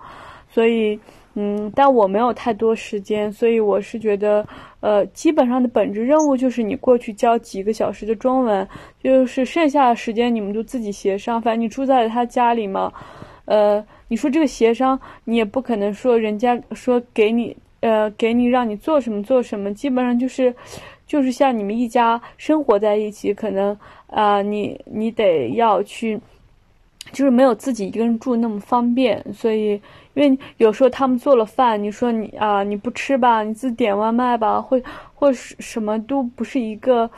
[0.49, 0.99] 所以，
[1.35, 4.45] 嗯，但我没有太多时间，所以我是觉得，
[4.81, 8.67] 呃，基本上的本质任务就是你过去教几个小时的中文，
[9.01, 11.41] 就是剩下的时间你们就自己协商。
[11.41, 12.91] 反正你住在他家里嘛，
[13.51, 13.85] 呃。
[14.11, 20.53] 你说这个协商，你也不可能说人家说给你，呃，给你让你做什么做什么，基本上就是，
[21.07, 26.19] 就是像你们一家生活在一起，可能啊，你你得要去，
[27.13, 29.81] 就是没有自己一个人住那么方便，所以，
[30.13, 34.83] 因为有时候他们做了饭，你说你啊你不吃吧，你自己点外卖吧，会
[35.13, 37.09] 或是什么都不是一个。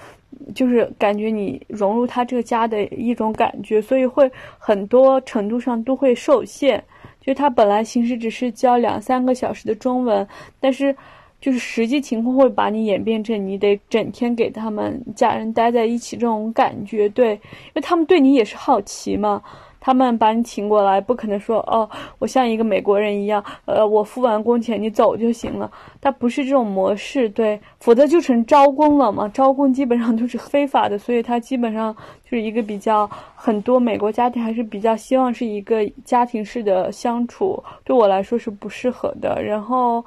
[0.53, 6.83] 就是感觉你融入他这个家的一种感觉，所以会很多程度上都会受限。
[7.19, 10.27] 就是他本来形式只是教两三个小时的中文，
[10.59, 10.93] 但是
[11.39, 17.07] 就是实际情况会把你演变成你得整天给他们家人待在一起这种感觉。
[17.09, 19.41] 对，因为他们对你也是好奇嘛。
[19.85, 25.69] 他们把你请过来，不可能说哦，我像一个美国人一样，呃，我付完工钱你走就行了。
[25.99, 29.27] 他不是这种模式，对，否则就成招工了嘛。
[29.27, 31.93] 招工基本上都是非法的，所以他基本上
[32.35, 39.43] 是一个比较很多美国家庭还是比较希望是一个家庭式的相处，对我来说是不适合的。
[39.43, 40.03] 然后。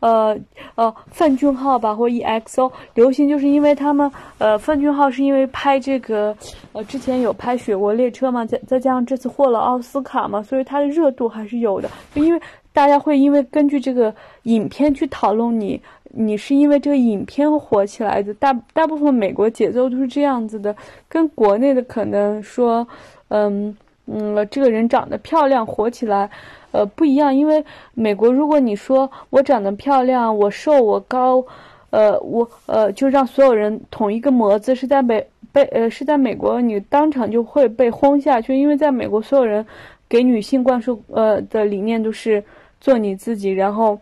[0.00, 0.34] 呃
[0.76, 6.34] 呃，范俊浩吧，或 EXO 流行，就是因为他们呃，范俊浩是因为拍这个，
[6.72, 11.90] 呃，之前有拍《雪国列车》嘛，再再加上这次获了奥斯卡嘛，所以他的热度还是有的。
[12.14, 12.40] 因为
[12.72, 14.14] 大家会因为根据这个
[14.44, 15.78] 影片去讨论你，
[16.12, 18.32] 你是因为这个影片火起来的。
[18.34, 20.74] 大大部分美国节奏都是这样子的，
[21.08, 22.86] 跟国内的可能说，
[23.28, 26.30] 嗯嗯，这个人长得漂亮火起来。
[26.72, 31.44] 呃，不一样，因为美国，如果你说我长得漂亮，我瘦，我高，
[31.90, 39.66] 呃，我呃，就让所有人统一个模子，是在美被呃是在美国，你当场就会被轰下去，因为在美国，所有人
[40.08, 42.44] 给女性灌输呃的理念都是
[42.80, 43.98] 做你自己，然后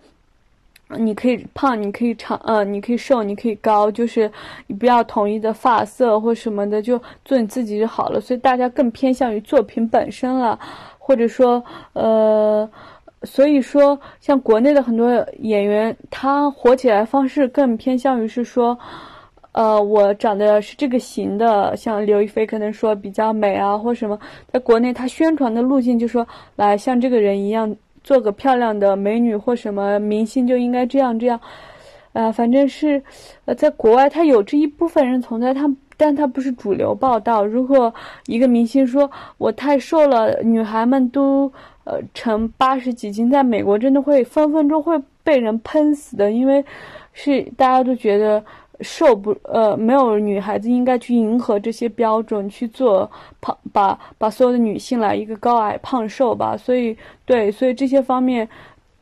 [0.97, 4.31] 你可以胖，你可以长，呃，你可以瘦，你可以高，就是
[4.67, 10.59] 你不要统一的发色或什么的，就做你自己就好了，所以大家更偏向于作品本身了。
[10.99, 12.69] 或者说，呃，
[13.23, 18.79] 所以说，像国内的很多演员，他火起来方式更偏向于是说，
[19.53, 24.19] 呃，我长得是这个型的，像刘亦菲可能说比较美啊，或什么，
[24.53, 27.75] 在国内他宣传的路径就说，来像这个人一样，
[28.09, 31.39] 做个漂亮的美女或什么明星就应该这样这样，
[32.15, 33.03] 啊，反正是，
[33.45, 35.69] 呃，在国外他有这一部分人存在，他。
[36.01, 37.45] 但他不是主流报道。
[37.45, 37.93] 如果
[38.27, 41.53] 一个明星说我太瘦了，女孩们都
[41.83, 46.65] 呃成八十几斤，在美国真的会分分钟会被人喷死的，因为
[47.13, 48.41] 是大家都觉得
[48.81, 53.11] 瘦不呃没有女孩子应该去迎合这些标准去做
[53.41, 56.57] 胖，把把所有的女性来一个高矮胖瘦吧。
[56.57, 58.49] 所以对，所以这些方面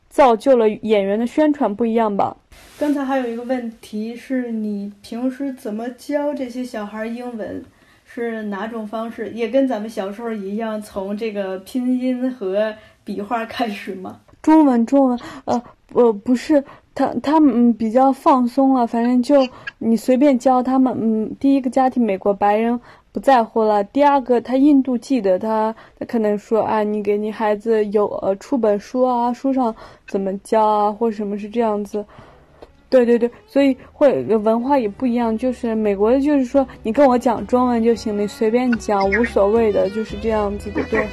[0.09, 2.35] 造就了演员的宣传不一样吧。
[2.79, 7.63] 刚才还有一个问题是你平时怎么教这些小孩英文？
[8.09, 9.29] 是哪种方式？
[9.31, 12.73] 也跟咱们小时候一样，从这个拼音和
[13.03, 14.21] 笔画开始吗？
[14.41, 15.61] 中文，中文，呃，
[15.93, 16.63] 呃，不是，
[16.97, 20.97] 他他们比较放松了，反正就你随便教他们。
[20.99, 22.79] 嗯，第一个家庭美国白人
[23.11, 29.75] 不在乎了，第二个他印度记得他，他可能说啊，你给你孩子有呃出本书啊，书上
[30.07, 32.03] 怎么教啊，或什么是这样子。
[32.89, 35.37] 对对对，所以会文化也不一样。
[35.37, 41.05] 就是美国，就是说你跟我讲中文就行，你随便讲无所谓的，就是这样子的，对。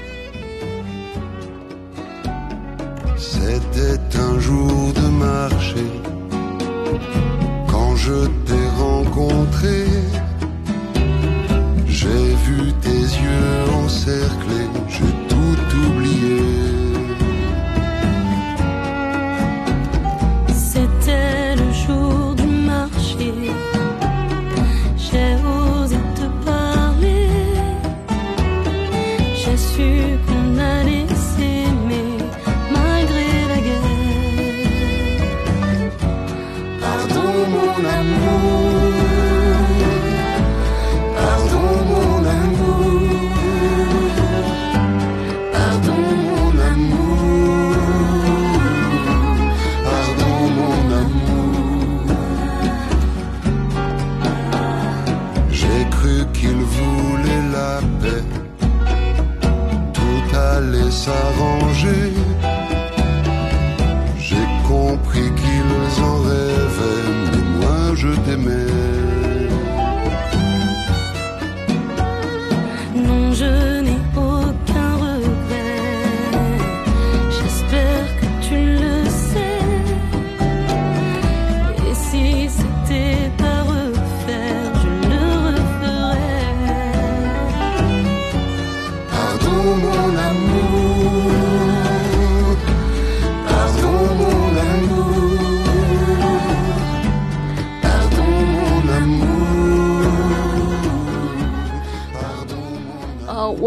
[7.68, 9.85] Quand je t'ai rencontré.
[11.87, 14.68] J'ai vu tes yeux encerclés,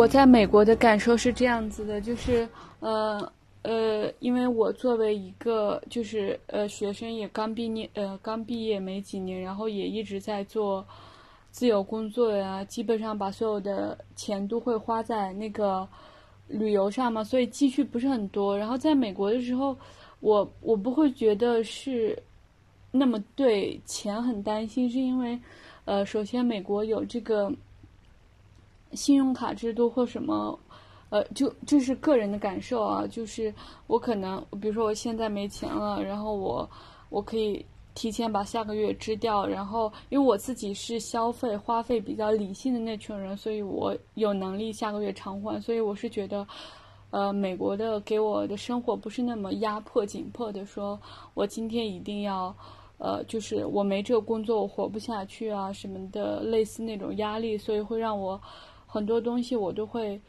[0.07, 2.47] 在美国的感受是这样子的，就是
[2.79, 3.31] 呃
[3.63, 10.85] 呃，因为我作为一个就是呃学生，也刚毕业呃刚毕业没几年，然后也一直在做
[11.51, 15.87] 自由工作呀，基本上把所有的钱都会花在那个
[16.47, 18.57] 旅游上嘛，所以积蓄不是很多。
[18.57, 19.77] 然后在美国的时候，
[20.21, 22.17] 我我不会觉得是
[22.91, 25.37] 那么对钱很担心，是因为
[25.85, 27.51] 呃，首先美国有这个。
[28.97, 30.59] 信用卡制度或什么，
[31.09, 33.07] 呃，就这是个人的感受啊。
[33.07, 33.53] 就是
[33.85, 36.69] 我可能，比如说我现在没钱了，然后我
[37.09, 39.45] 我可以提前把下个月支掉。
[39.45, 45.61] 然后因为我自己是消费花费比较理性的那群人，所以我有能力下个月偿还。
[45.61, 46.45] 所以我是觉得，
[47.11, 50.99] 呃，美国的给我的生活不是那么压迫紧迫的，说
[51.35, 52.53] 我今天一定要。
[52.99, 58.41] 呃，就是我没这个工作，我活不下去啊，什么的，类似那种压力，所以会让我
[58.87, 60.19] 很多东西我都会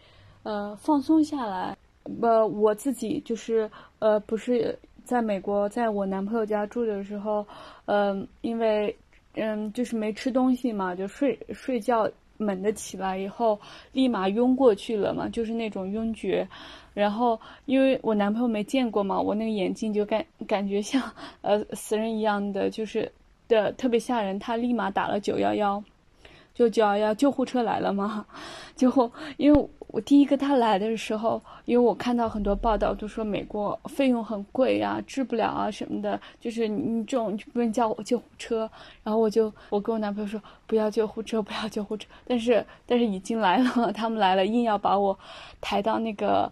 [0.43, 1.75] 呃放松下来。
[2.21, 7.47] 呃，我自己就是呃，不是在美国，在我男朋友家住的时候，
[7.87, 8.95] 嗯、因为
[9.35, 13.61] 嗯，就是没吃东西嘛，就睡睡觉猛地起来以后，
[13.93, 16.49] 立马晕过去了嘛，就是那种晕厥。
[16.95, 21.03] 然后因为我男朋友没见过嘛，我那个眼睛就感感觉像
[21.43, 23.11] 呃死人一样的，就是
[23.49, 24.39] 的特别吓人。
[24.39, 25.83] 他立马打了九幺幺，
[26.59, 28.27] 就九幺幺救护车来了嘛。
[28.75, 38.69] 最后因为我第一个他来的时候，因为我看到很多报道都说美国费用很贵呀，治不了啊什么的，就是你这种就不能叫我救护车。
[39.05, 42.09] 然后我就我跟我男朋友说不要救护车，不要救护车。
[42.27, 45.17] 但是但是已经来了，他们来了，硬要把我
[45.61, 46.51] 抬到那个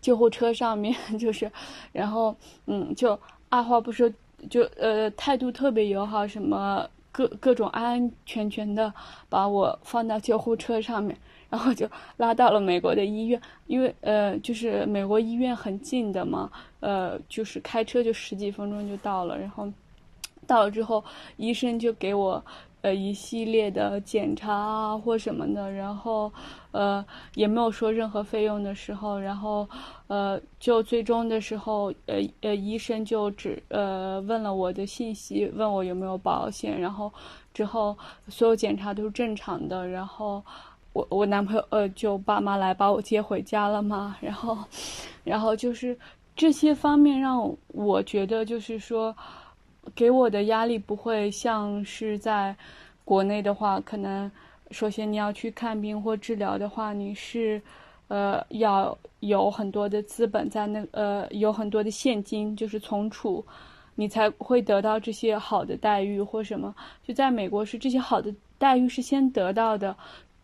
[0.00, 1.50] 救护车上面，就是，
[1.90, 3.18] 然后嗯，就
[3.48, 4.08] 二话不说，
[4.48, 8.92] 就呃态度特别友好，什么各各种安安全全的
[9.28, 11.16] 把我放到救护车上面。
[11.50, 16.50] 然后就拉到了美国的医院，因为呃，就是美国医院很近的嘛，
[16.80, 19.38] 呃，就是开车就十几分钟就到了。
[19.38, 19.72] 然后
[20.48, 21.04] 到了之后，
[21.36, 22.44] 医生就给我
[22.84, 26.30] 呃一系列的检查啊或什么的，然后
[26.72, 27.04] 呃
[27.34, 29.66] 也没有说任何费用的时候，然后
[30.06, 37.10] 呃就最终的时候，呃呃医生就只呃问了我的信息，问我有没有保险，然后
[37.52, 37.96] 之后
[38.28, 40.42] 所有检查都是正常的，然后。
[40.94, 44.56] 我我男朋友呃，就爸妈来把我接回家了嘛，然后，
[45.24, 45.98] 然后就是
[46.36, 49.12] 这些方面让我觉得就是说，
[49.94, 52.54] 给我的压力不会像是在
[53.04, 54.30] 国内的话，可能
[54.70, 57.60] 首先你要去看病或治疗的话，你是
[58.08, 63.44] 呃要有很多的资本在那呃有很多的现金，就是存储，
[63.94, 66.74] 你才会得到这些好的待遇或什么。
[67.06, 69.94] 就在美国是这些好的待遇是先得到的，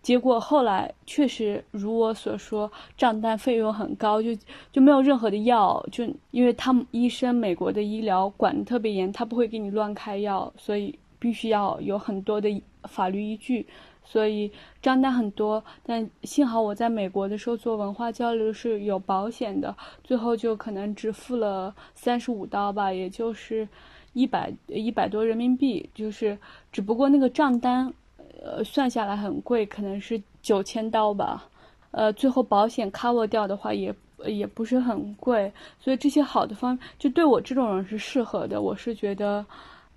[0.02, 4.30] 结果后来确实如我所说，账单费用很高，就
[4.72, 13.66] 就没有任何的药，就因为他们医生美国的医疗管得特别严，他不会给你乱开药，所以必须要有很多的法律依据。
[14.02, 14.50] 所以
[14.82, 23.68] 账单很多，但幸好我在美国的时候做文化交流是有保险的，最后就可能只付了三十五刀吧，也就是
[24.14, 26.36] 一百一百多人民币，就是
[26.72, 27.92] 只不过那个账单，
[28.42, 31.46] 呃，算下来很贵，可能是九千刀吧，
[31.90, 39.44] 呃，最后保险 cover 掉的话也也不是很贵，所以这些好的方就对我这种人是适合的，我是觉得。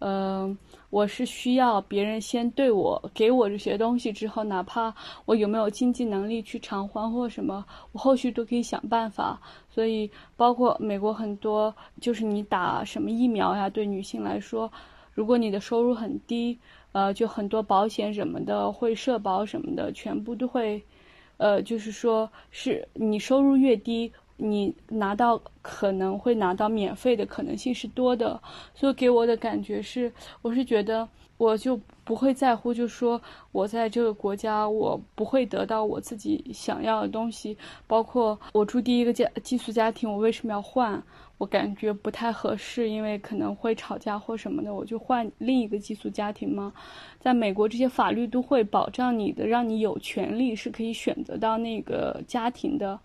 [0.06, 0.58] 嗯，
[0.90, 7.64] 我是需要别人先对我给我这些东西之后，哪怕我有没有经济能力去偿还或什么，
[7.94, 9.40] 我后续都可以想办法。
[9.70, 14.70] 所以，包括美国很多，就是你打什么疫苗呀，对女性来说，
[15.14, 16.60] 如果你的收入很低，
[16.94, 20.82] 呃，就很多保险什么的会社保什么的，全部都会，
[21.36, 24.12] 呃，就是说是你收入越低。
[24.36, 28.42] 你拿到可能会拿到免费的可能性是多的，
[28.74, 33.22] 所以给我的感觉是，我是觉得我就不会在乎，就说
[33.52, 41.02] 我在这个国家我不会得到我自己想要的东西，包括我住第一个家寄宿家庭，我为什么要换？
[41.44, 46.72] 我感觉不太合适，因为可能会吵架或什么的，我就换另一个寄宿家庭吗？
[47.20, 52.98] 在美国，这些法律都会保障你的，让你有权利是可以选择到那个家庭的。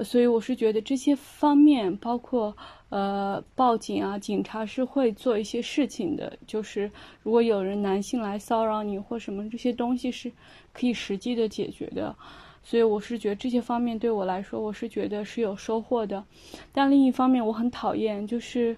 [0.00, 2.56] 所以我是觉得这些方面，包括
[2.88, 6.36] 呃报警啊，警察是会做一些事情的。
[6.48, 6.90] 就是
[7.22, 10.32] 如果有人男性来骚扰你或什么，这些东西是
[10.72, 12.16] 可以实际的解决的。
[12.64, 16.24] 所以我是觉得这些方面对我来说，我是觉得是有收获的。
[16.72, 18.76] 但另一方面，我很讨厌就是，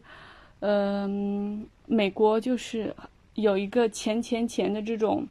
[0.58, 2.94] 嗯，美国就是
[3.34, 5.26] 有一个钱钱钱的这种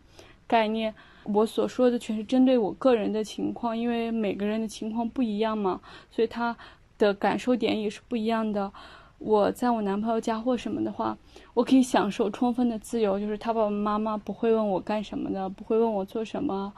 [0.47, 0.95] 概念。
[1.25, 6.55] 我所说的全是针对我个人的情况，因为每个人的情况不一样嘛，所以他
[6.97, 8.71] 的感受点也是不一样的。
[9.17, 11.17] 我在我男朋友家或什么的话，
[11.53, 16.71] 我可以享受充分的自由，就是他爸爸妈妈不会问我干什么的，不会问我做什么，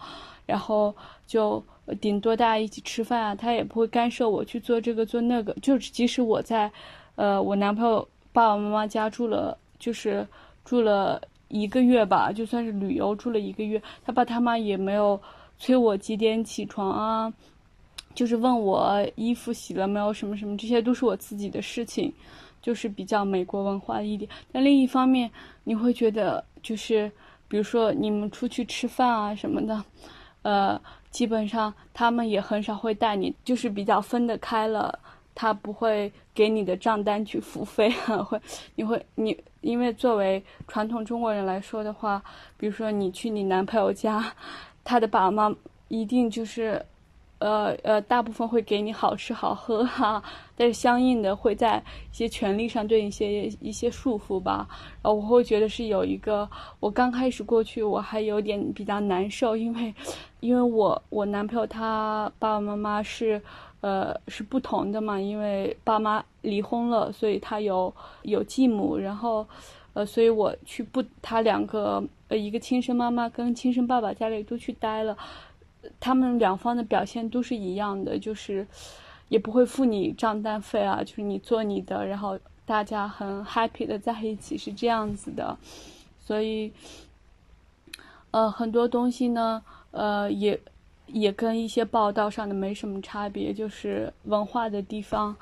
[0.45, 1.63] 然后就
[1.99, 5.53] 顶多大家一起吃饭啊，他也不会干涉我去做这个做那个。
[5.61, 6.71] 就是即使我在，
[7.15, 10.27] 呃，我男朋友爸爸妈妈家住了，就是
[10.63, 11.21] 住了。
[11.49, 15.17] 一个月吧，就算是旅游住了一个月，他爸他妈也没有
[15.57, 17.33] 催我几点起床啊，
[18.17, 22.11] 就是问我衣服洗了没有，什么什么，这些都是我自己的事情，
[22.59, 24.27] 就是比较美国文化一点。
[24.51, 25.29] 但另一方面，
[25.65, 27.11] 你会觉得就是，
[27.47, 29.83] 比如说你们出去吃饭啊什么的，
[30.41, 34.97] 呃，基本上他们也很少会带你，就是比较分得开了。
[35.39, 37.91] 他不会给你的账单去付费，
[38.25, 38.41] 会，
[38.73, 42.19] 你会你，因为作为传统中国人来说的话，
[42.57, 44.33] 比如说你去你男朋友家，
[44.83, 45.55] 他的爸妈
[45.89, 46.83] 一定就是，
[47.39, 50.21] 呃呃，大部分会给你好吃好喝哈，
[50.55, 51.81] 但是相应的会在
[52.11, 54.67] 一些权利上对一些一些束缚吧。
[55.01, 59.93] 然后我会觉得是有一个，我刚开始过去我还有点比较难受，因为，
[60.39, 63.41] 因为我我男朋友他爸爸妈妈是。
[63.79, 69.45] 呃，是不同的嘛，因为爸妈离婚了，所以他有有继母，然后，
[69.93, 75.15] 呃，所以我去不，他两个呃，一个亲生妈妈跟亲生爸爸家里都去待了，
[75.99, 78.65] 他们两方的表现都是一样的，就是
[79.29, 85.57] 也不会付你账单费啊，就是你做你的，然后大家很 happy 的在一起是这样子的，
[86.19, 86.71] 所以，
[88.31, 89.61] 呃，很多东西呢，
[89.91, 90.59] 呃，也。
[91.09, 95.33] 也跟一些报道上的没什么差别，就是文化的地方，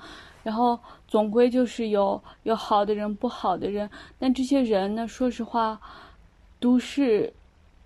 [0.43, 0.78] 然后
[1.08, 3.89] 总归就是有有好的人，不好的人。
[4.20, 5.82] 但这些人呢，说实话，
[6.60, 7.34] 都是，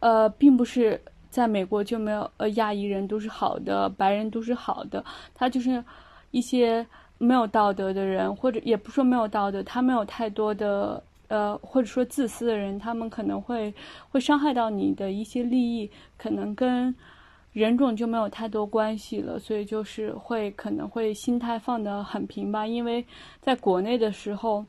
[0.01, 5.03] 呃，并不是在美国就没有呃亚裔人都是好的，白人都是好的。
[5.33, 5.83] 他就是
[6.31, 6.85] 一些
[7.17, 13.73] 没有道德的人，或者也不说没有道德，他没有太多的呃，或者说自私的人，他们可能会
[14.09, 16.93] 会伤害到你的一些利益，可能跟。
[17.51, 22.65] 人种就没有太多关系了，所以就是会可能会心态放得很平吧。
[22.65, 23.03] 因为
[23.41, 24.63] 在国内的时候，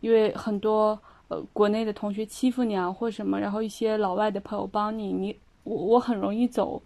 [0.00, 0.98] 因为很多
[1.28, 6.80] 呃国内的同学欺负你啊或什么，然后一些老外的朋友帮你，你我我很容易走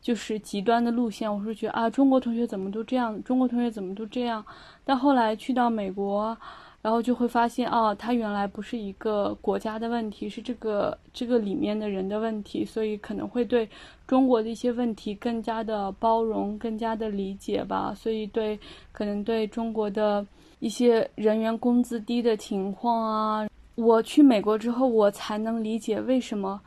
[0.00, 1.32] 就是极端的路线。
[1.32, 4.44] 我是觉得啊，中国同学怎么都这样，中国同学怎么都这样。
[4.84, 6.36] 但后来去到美国，
[6.82, 13.68] 然后就会发现哦，它原来不是一个国家的问题，是这个这个里面的人的问题，所以可能会对
[14.06, 17.94] 中国的一些问题更加的包容，更加的理解吧。
[17.94, 18.58] 所以对
[18.92, 20.26] 可能对中国的
[20.60, 26.58] 一些人员工资低的情况啊，我去美国之后，我才能理解为什么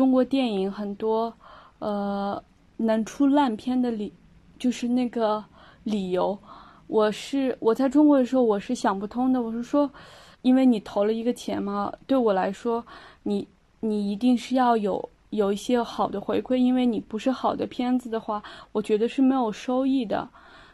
[0.00, 1.30] 中国电影很多
[1.78, 2.42] 呃
[2.78, 4.10] 能出烂片的理，
[4.58, 5.44] 就是那个
[5.84, 6.38] 理由。
[6.86, 9.42] 我是我在中国的时候，我是想不通的。
[9.42, 9.90] 我是说，
[10.40, 12.82] 因为你投了一个钱嘛，对我来说，
[13.24, 13.46] 你
[13.80, 18.42] 你一定是要有有一些好的回馈，因为你不是好的片子的话，
[18.72, 20.26] 我觉得是没有收益的。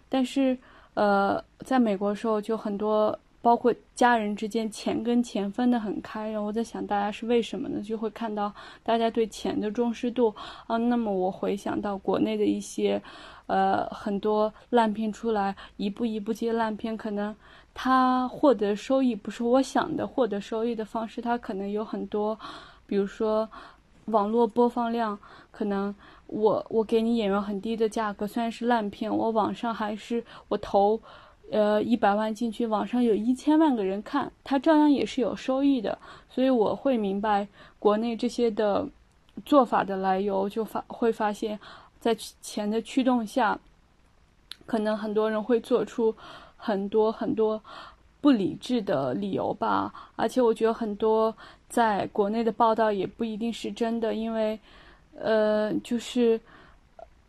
[0.09, 0.57] 但是，
[0.95, 6.32] 呃，在美国的时候，就很多包括家人之间，钱跟钱分得很开。
[6.32, 7.80] 然后我在想，大家是为什么呢？
[7.80, 10.34] 就会看到大家对钱的重视度
[10.66, 10.76] 啊。
[10.76, 13.01] 那么我回想到国内的一些。
[13.49, 17.32] 呃，很多烂片出来，一部一部接烂片，可能
[17.72, 22.36] 他获得收益不是我想的获得收益的方式，他可能有很多，
[22.88, 23.49] 比如说
[24.07, 25.16] 网络播放量，
[25.53, 25.94] 可能
[26.26, 31.01] 我我给你演员很低的价格，虽然是烂片，我网上还是我投，
[31.51, 37.47] 呃一百万进去，网上有一千万个人看，他照样也是有收益的，所以我会明白
[37.78, 38.86] 国内这些的
[39.44, 41.59] 做法的来由，就发会发现。
[41.99, 43.59] 在钱的驱动下，
[44.64, 46.14] 可能很多人会做出
[46.57, 47.61] 很多很多
[48.20, 49.92] 不理智的理由吧。
[50.14, 51.34] 而且我觉得很多
[51.68, 54.57] 在国内的报道也不一定是真的，因为，
[55.18, 56.40] 呃，就是，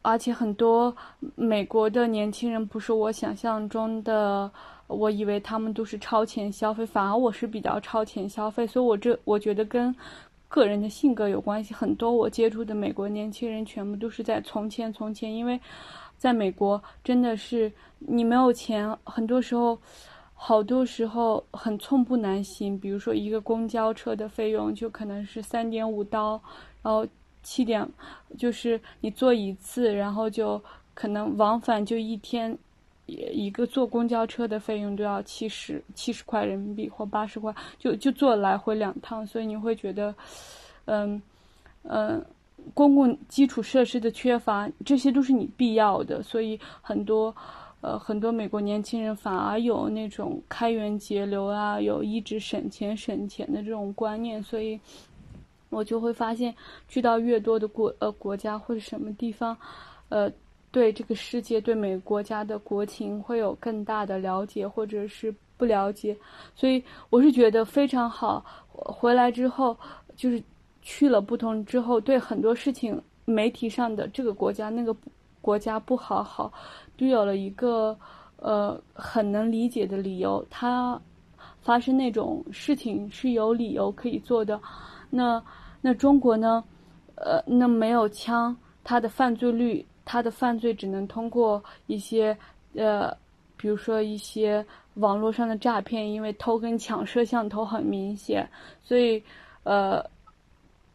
[0.07, 0.95] 而且很多
[1.35, 4.49] 美国的年轻人不是我想象中的，
[4.87, 9.93] 我以为他们都是超前消费，反而我是比较超前消费，所以我这我觉得跟。
[10.49, 15.59] 个人的性格有关系，很多我接触的美国年轻人全部都是在从前从前，因为
[16.17, 19.77] 在美国真的是你没有钱，很多时候，
[20.33, 22.79] 好多时候很寸步难行。
[22.79, 26.41] 比如说一个公交车的费用就可能是三点五刀，
[26.81, 27.05] 然后
[27.47, 27.87] 七点
[28.37, 30.61] 就是你坐一次，然后就
[30.93, 32.57] 可能往返就一天。
[33.09, 40.13] 一个坐公交车的费用都要七十七十块人民币或八十块，就就坐来回两趟，所以你会觉得，
[40.87, 41.21] 嗯
[41.83, 42.21] 嗯，
[42.73, 47.33] 公共基础设施的缺乏，这些都是你必要的，所以很多
[47.79, 54.77] 呃很多美国年轻人反而有那种开源节流啊，有一直省钱省钱的这种观念，所以
[55.69, 56.53] 我就会发现，
[56.87, 59.57] 去到越多的国呃国家或者什么地方，
[60.09, 60.31] 呃。
[60.69, 66.15] 对这个世界、对每个国家的国情会有更大的了解，或者是不了解，
[66.55, 68.45] 所以我是觉得非常好。
[68.69, 69.75] 回来之后，
[70.15, 70.43] 就是
[70.81, 74.95] 去了不同之后，对很多事情，媒体上的这个国家、那个
[75.41, 76.51] 国家不好好，
[76.97, 77.97] 都有了一个
[78.35, 80.45] 呃很能理解的理由。
[80.49, 81.01] 它
[81.61, 84.59] 发生那种事情是有理由可以做的。
[85.09, 85.43] 那
[85.81, 86.63] 那中国呢？
[87.15, 89.85] 呃，那没有枪，它的犯罪率。
[90.09, 92.37] 他的犯罪只能通过一些，
[92.75, 93.13] 呃，
[93.57, 98.49] 比如说一些网络上的诈骗，因为偷跟抢摄像头很明显，
[98.81, 99.21] 所以，
[99.63, 100.01] 呃，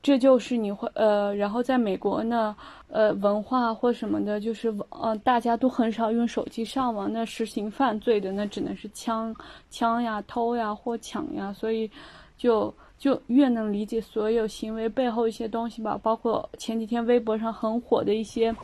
[0.02, 2.56] 这就是你会，呃，然后在美国呢，
[2.88, 9.36] 呃，文化或什么的，就是网，呃，大家都很少用手机上网，那实行犯罪的那只能是枪，
[9.68, 11.90] 枪呀、偷呀或抢呀，所以，
[12.38, 18.54] 就就越能理解所有行为背后一些东西吧，包括前几天微博上很火的一些。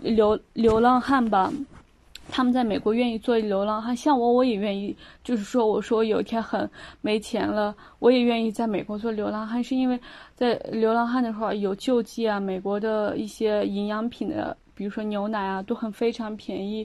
[0.00, 1.52] 流流浪汉吧，
[2.28, 4.96] 他们在美国愿意做流浪汉，像我我也愿意。
[5.22, 6.68] 就是说，我说有一天很
[7.00, 9.96] 没钱了，我也愿意在美国做流浪汉，是因为
[10.34, 16.84] 在流浪汉的时候有救济啊，美国的一些营养品的，比如说牛奶啊，都很非常便宜。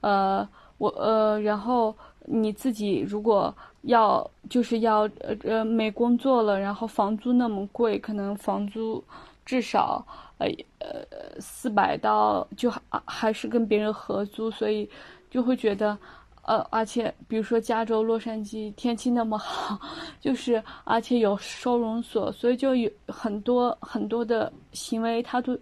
[0.00, 0.46] 呃，
[0.78, 9.02] 我呃，然后你自己如果要就是要呃呃没工作了，然后房租那么贵，可能房租
[9.44, 10.06] 至少。
[10.38, 10.48] 呃
[10.80, 14.90] 呃，四百到就还还是跟别人合租，所以
[15.30, 15.96] 就会觉得，
[16.42, 19.78] 呃，而且比如说加州洛杉矶天气那么好，
[20.20, 25.56] 就是而且有收容所，所以就有很多很多的行为，他都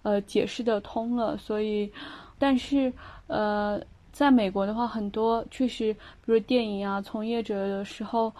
[0.00, 1.36] 呃解释得通了。
[1.36, 1.92] 所以，
[2.38, 2.90] 但是
[3.26, 3.78] 呃，
[4.12, 8.32] 在美国的话，很多确实，比如电影啊，从业者的时候，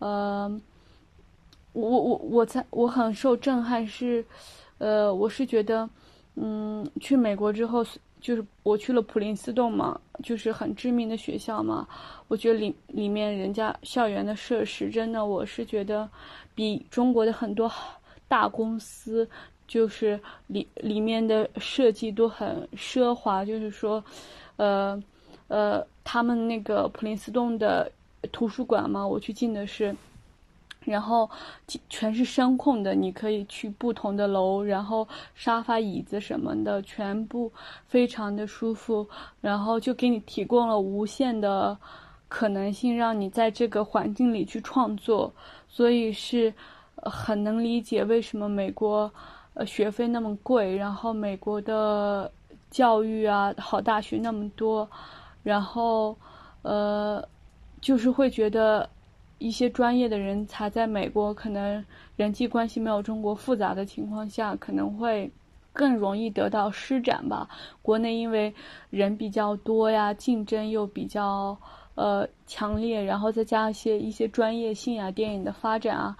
[0.00, 0.60] 呃，
[1.72, 4.24] 我我我在我很受震撼是。
[4.82, 5.86] 呃，我是觉得，
[6.36, 7.84] 嗯，去美国之后，
[8.18, 11.86] 就是我去了普林斯顿嘛，就是很知名的学校嘛。
[12.28, 16.08] 我觉得里里面人家校园的设施，真的，我是觉得
[16.54, 17.70] 比中国的很多
[18.26, 19.28] 大公司，
[19.68, 23.44] 就是里里面的设计都很奢华。
[23.44, 24.02] 就是说，
[24.56, 24.98] 呃，
[25.50, 27.90] 呃，他们那个普林斯顿的
[28.32, 29.94] 图书馆嘛，我去进的是。
[30.86, 31.28] 然后
[31.90, 37.52] 全是声控的，你可以去不同的楼，然后沙发、椅子什么的，全部
[37.86, 39.06] 非常的舒服，
[39.42, 41.76] 然后就给你提供了无限的
[42.28, 45.30] 可能性，让你在这个环境里去创作，
[45.68, 46.52] 所以是
[46.96, 49.12] 很能理解为什么美国
[49.52, 52.32] 呃学费那么贵，然后美国的
[52.70, 54.88] 教育啊好大学那么多，
[55.42, 56.16] 然后
[56.62, 57.26] 呃
[57.80, 58.88] 就是会觉得。
[59.42, 61.82] 一些专业的人才在美国，可能
[62.14, 65.32] 人际关系没有中国复杂的情况下，可能会
[65.72, 67.48] 更容易得到施展吧。
[67.80, 68.54] 国内因为
[68.90, 71.56] 人比较多呀，竞争又比较
[71.94, 76.14] 呃强烈，然后再加一些一些专业性啊，电影的发展啊，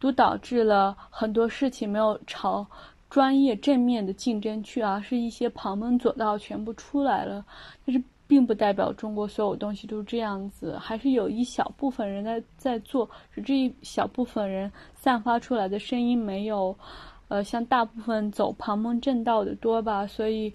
[0.00, 2.66] 都导致了很多事情没有朝
[3.08, 7.46] 专业正面的竞争去，而是一些旁门左道全部出来了。
[7.86, 8.02] 但是。
[8.26, 16.76] 并不代表中国所有东西都是这样子，还是有一小部分人在在做，是这一小部分人散发出来的声音没有，
[17.28, 20.52] 呃，像大部分走旁门正道的多吧，所以，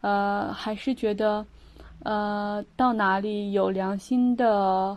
[0.00, 1.44] 呃，还是觉得，
[2.04, 4.96] 呃，到哪里有良心的，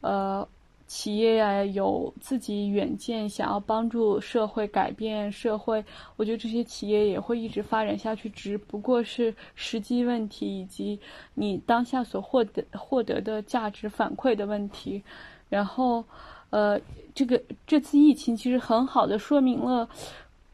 [0.00, 0.48] 呃。
[0.88, 5.84] 企业呀，有自己远见，想要帮助社会改变社会，
[6.16, 10.98] 我觉得这些企业也会一直发展下去，只不过是时机问题以及
[11.34, 15.02] 你当下所获得获得的价值反馈的问题。
[15.50, 16.02] 然后，
[16.48, 16.80] 呃，
[17.14, 19.86] 这个这次疫情其实很好的说明了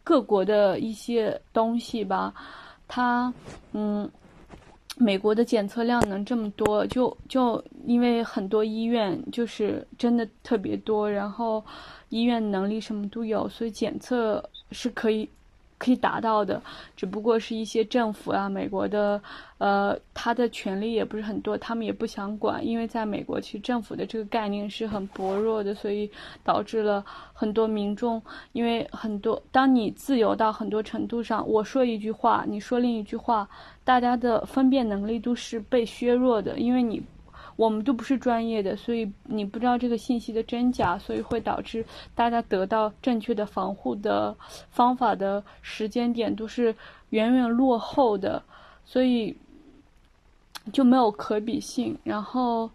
[0.03, 2.35] 各国的一些东西吧，
[2.89, 3.33] 它，
[3.73, 4.11] 嗯。
[4.97, 11.65] 美国的检测量能这么多，就就因为很多医院就是真的特别多，然后
[12.09, 15.29] 医院能力什么都有，所以检测是可以。
[15.79, 16.63] 可以达到的，
[16.97, 19.21] 只不过是一些政府啊，美国的，
[19.59, 26.11] 呃，他的权力也不是很多，他们也不想管，因为在美国，其实政府的这个概念是很薄弱的，所以
[26.43, 28.23] 导致了很多民众，
[28.53, 33.49] 因为很多，当你自由到很多程度上，我说一句话，你说另一句话，
[33.83, 37.03] 大家的分辨能力都是被削弱的，因为你。
[37.57, 41.85] 我们都不是专业的，所以你不知道这个信息的真假，所以会导致
[42.15, 44.37] 大家得到正确的防护的
[44.71, 46.75] 方法的时间点都是
[47.11, 48.43] 远远落后的，
[48.85, 49.37] 所以
[50.73, 51.97] 就没有可比性。
[52.03, 52.69] 然后，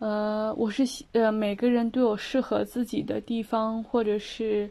[0.00, 4.70] 呃，我是呃每个人都有适合自己的地方或者是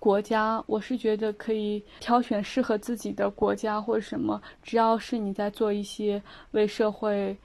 [0.00, 6.20] 国家，我是觉得可以挑选适合自己的国家或者什么，只要是你在做一些
[6.50, 7.36] 为社会。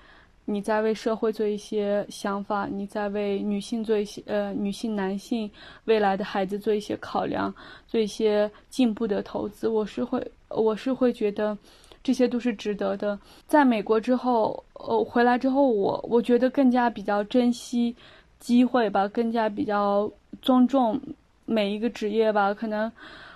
[0.52, 5.47] 你在为社会做一些想法，你在为女性做一些呃女性男性
[5.86, 7.54] 未来的孩子做一些考量，
[7.88, 9.68] 做一些进步的投资。
[9.68, 11.56] 我是会我是会觉得
[12.02, 13.20] 这些都是值得的。
[13.45, 17.95] 在美国之后，呃回来之后，我我觉得更加比较珍惜
[18.39, 21.00] 机会吧，更加比较尊重
[21.45, 22.52] 每一个职业吧。
[22.56, 22.91] 可能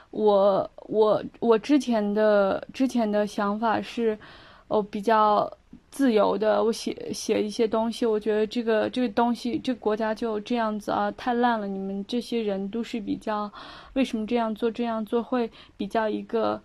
[0.09, 4.17] 我我我之前的之前的想法是，
[4.67, 5.47] 哦比较。
[5.93, 11.67] 自由的，我写写一些东西，我觉得这个这个东西，这个国家就这样子啊，太烂了。
[11.67, 13.51] 你们这些人都是比较，
[13.93, 14.71] 为什么这样做？
[14.71, 16.59] 这样做会比较一个，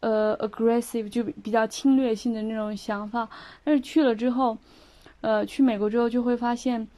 [0.00, 3.28] 呃，aggressive，就比较侵略性的那种想法。
[3.62, 4.58] 但是去了之后，
[5.20, 6.88] 呃，去美国之后就会发现，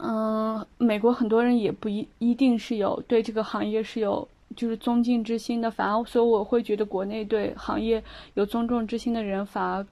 [0.00, 4.26] 嗯，美国很多人也不一一定是有对这个行业是有
[4.56, 9.86] 就是尊敬之心的，反而所以我会觉得国内对行业有尊重之心的人反而。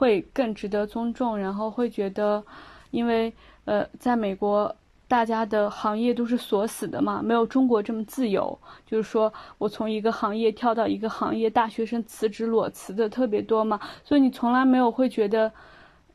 [0.00, 2.42] 会更值得尊重，然后会觉得，
[2.90, 3.30] 因为
[3.66, 4.74] 呃，在美国，
[5.06, 8.58] 大家的行业都是锁死的嘛，没有中国这么自由。
[8.86, 15.52] 就是说我从一个行业跳到一个行业，大学生辞职裸辞的特别多嘛，所以你从来没有会觉得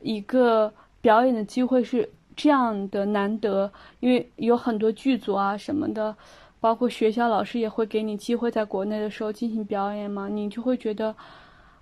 [0.00, 3.70] 一个表演的机会是这样的难得，
[4.00, 6.16] 因为有很多剧组啊什么的，
[6.58, 11.14] 包括学校老师也会给你机会，在国内的时候进行表演嘛，你就会觉得。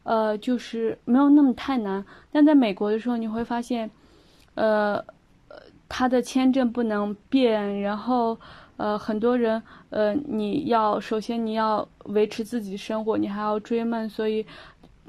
[0.04, 3.90] 呃，就是没有那么太难，但在美国的时候，你会发现，
[4.54, 5.04] 呃，
[5.88, 8.38] 他的签证不能变，然后，
[8.76, 14.46] 呃，很多人，呃，你要首先你要维持自己生活，你还要追梦，所以，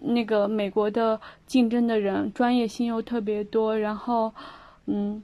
[0.01, 4.33] 那个美国的竞争的人专业性又特别多，然后，
[4.87, 5.23] 嗯，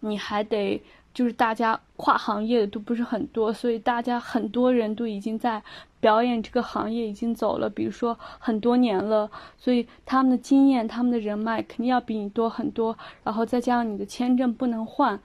[0.00, 0.82] 你还得。
[1.12, 5.62] 就是大家跨行业的都不是很多，所以大家很多人都已经在
[6.00, 12.96] 表演这个行业已经走了，比如说很多年了，所以他们的经验、他们的人脉肯定要比你多很多。
[13.24, 15.18] 然后再加上你的签证不能换，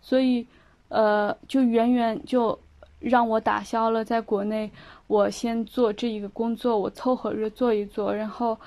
[0.00, 0.46] 所以，
[0.88, 2.58] 呃，就远远就
[2.98, 4.68] 让我打消了在国内
[5.06, 8.58] 我先做这一个工作，我凑合着做一做，然后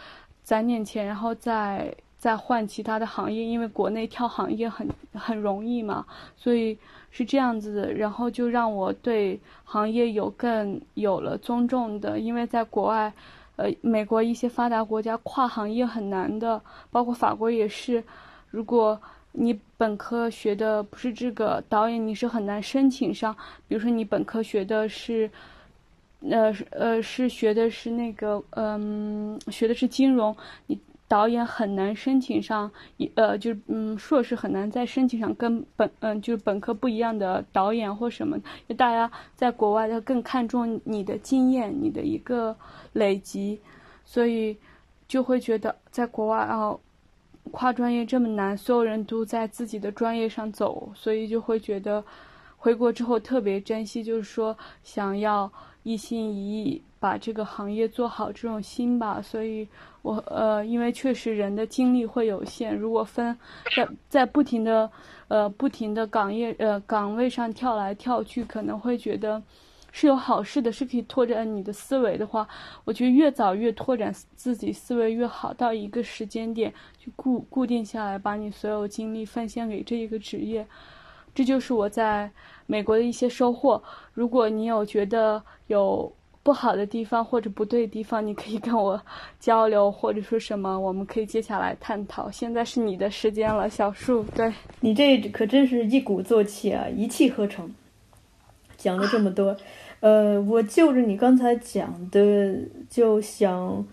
[0.43, 6.05] 攒点钱，然后再再换其他的行业，因为国内跳行业很很容易嘛，
[6.35, 6.77] 所以
[7.09, 7.93] 是这样子的。
[7.93, 13.11] 然后就让我对行业有更有了尊重的，因为在国外，
[13.55, 16.61] 呃，美国一些发达国家跨行业很难的，
[16.91, 18.03] 包括法国也是。
[18.51, 18.99] 如果
[19.31, 23.33] 你本科学的不是这个导演，你是很难申请上。
[23.67, 25.31] 比如说你本科学的是。
[26.29, 30.35] 呃呃，是学的是那个，嗯，学的是金融。
[30.67, 30.77] 你
[31.09, 32.71] 导演很难申请上，
[33.15, 38.37] 呃，就是嗯，硕士很难再申请上跟本嗯，就是本科不一样的导演或什么。
[38.67, 42.55] 就大家在国外要更看重你的经验，你的一个
[42.93, 43.59] 累积，
[44.05, 44.55] 所以
[45.07, 46.77] 就会觉得在国外啊，
[47.51, 52.05] 跨专业这么难，所有人都在自己的专业上走，所以就会觉得
[52.55, 55.51] 回国之后特别珍惜，就是说想要。
[55.83, 59.65] 一心一意把这个行业做好，这种心吧，所以
[60.01, 63.37] 我呃，因为确实人的精力会有限，如果分
[63.75, 64.89] 在在不停的
[65.27, 69.41] 呃不停的岗业呃岗位上跳来跳去，可能会觉得
[69.91, 72.47] 是有好事的，是可以拓展你的思维的话，
[72.85, 80.65] 我觉得越早越拓展自己思维越好，到一个时间点就固固定下来，把你所有精力奉献给这一个职业，
[81.33, 82.31] 这就是我在。
[82.71, 83.81] 美国的一些收获，
[84.13, 88.99] 如果你有觉得有不好的地方或者不对的地方，你可以跟我
[89.39, 92.31] 交流，或者说什么，我们可以接下来探讨。
[92.31, 94.23] 现在是你的时间了，小树。
[94.35, 97.69] 对你这可真是一鼓作气啊，一气呵成，
[98.77, 99.55] 讲了这么多。
[99.99, 102.55] 呃，我就着你刚才讲的，
[102.89, 103.85] 就想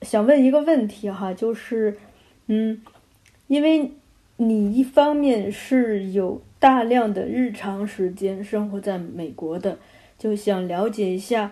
[0.00, 1.96] 想问一个问题哈，就是，
[2.46, 2.80] 嗯，
[3.46, 3.92] 因为
[4.36, 6.42] 你一方面是有。
[6.62, 9.76] 大量的日常时间生活在美国的，
[10.16, 11.50] 就想了解一下，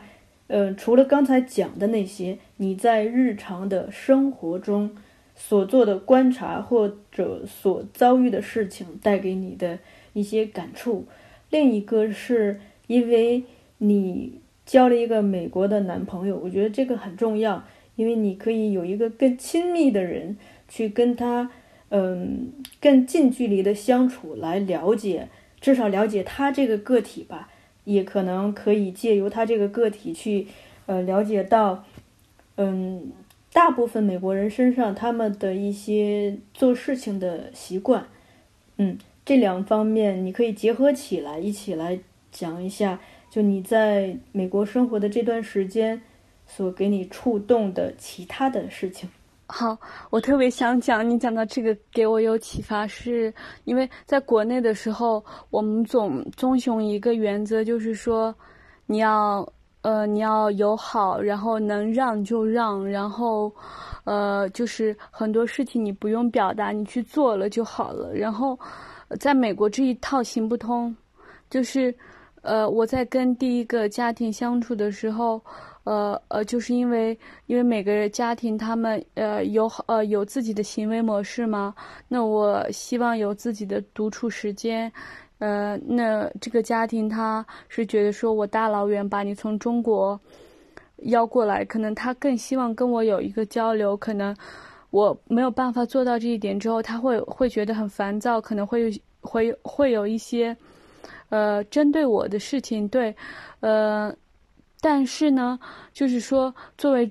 [0.51, 4.91] 呃，除了刚才讲的那些，你在日常的生活中
[5.37, 9.79] 所做的观察或者所遭遇的事情带给你的
[10.13, 11.07] 一些感触。
[11.51, 13.45] 另一个是因为
[13.79, 20.37] 你交了一个美国的男朋友，我觉得这个很重要，因为你可以有一个更亲密的人
[20.69, 21.51] 去跟他。
[21.93, 25.29] 嗯，更近距离的相处来了解，
[25.61, 27.50] 至少了解他这个个体吧，
[27.93, 30.47] 也可能可以借由他这个个体去，
[30.87, 31.85] 呃，了解到，
[32.57, 33.11] 嗯，
[33.53, 38.07] 大部分美国人身上他们的一些做事情的习惯，
[38.77, 41.99] 嗯，这两方面你可以结合起来一起来
[42.31, 46.01] 讲一下，就你在美国生活的这段时间
[46.47, 49.09] 所给你触动的其他的事情。
[49.53, 49.77] 好，
[50.11, 53.35] 我特别想讲，你讲到这个给我有启发，是
[53.65, 58.33] 因为在国内的时候，我们总遵循一个原则，就是说，
[58.87, 59.47] 你要
[59.83, 63.53] 呃你要友好，然后能让就让，然后
[64.05, 68.15] 呃就是很多事情你不用表达，你去做了就好了。
[68.15, 68.57] 然后
[69.19, 70.97] 在美国这一套行不通，
[71.51, 71.93] 就是
[72.43, 75.43] 呃我在跟第一个家庭相处的时候。
[75.91, 81.75] 呃呃，就是因为因为每个家庭他们呃有呃有自己的行为模式嘛，
[82.07, 84.93] 那我希望有自己的独处时间，
[85.41, 90.21] 呃，那这个家庭他是觉得说我大老远把你从中国
[90.99, 94.33] 邀过来，可能他更希望跟我有一个交流，可能
[94.91, 100.57] 我没有办法做到这一点之后，他会会觉得很烦躁，可能会会会有一些
[101.31, 103.13] 呃针对我的事情，对，
[103.59, 104.15] 呃。
[104.83, 105.59] 但是呢，
[105.93, 107.11] 就是说，作为，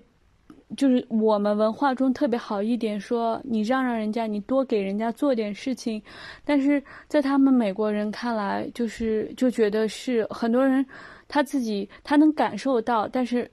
[0.75, 6.01] 就是我们文化中特别好一点，说你让让人家，你多给人家做点事情。
[6.43, 10.83] 但是在他们美国人看来，就是就觉得是很多人
[11.27, 13.49] 他自己他能感受到，但是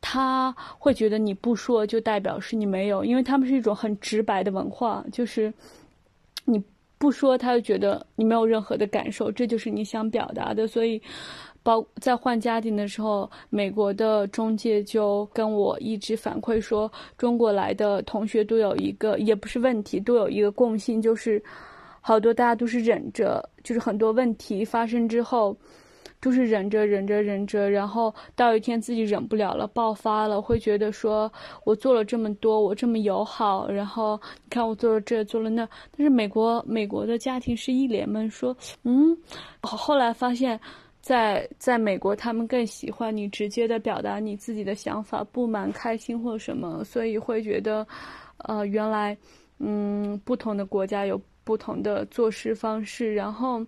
[0.00, 5.54] 他会觉得你不说就代表是你没有，因为他们是一种很直白的文化，就是
[6.44, 6.60] 你
[6.98, 11.00] 不说他就觉得你没有任何的感受，这就是你想表达的，所以。
[11.62, 21.42] 包在换家庭的时候，美国的中介就跟我一直反馈说，中国来的同学都有一个，也不是问题，都有一个共性，就是
[22.00, 25.56] 好多大家都是忍着，就是很多问题发生之后，
[26.20, 31.32] 都是忍着忍着忍着，然后到一天自己忍不了了，爆发了，会觉得说
[31.64, 39.16] 我做了这么多，我这么友好，然后你看我做了这做了那，但是美国美国的家庭是一脸懵，说嗯，
[39.60, 40.58] 后来发现。
[41.02, 47.84] 在在美国，他们更喜欢你直接的表达你自己的想法、不满、开心或什么，所以会觉得，
[48.38, 49.16] 呃，原来，
[49.58, 53.12] 嗯，不同的国家有不同的做事方式。
[53.12, 53.60] 然后，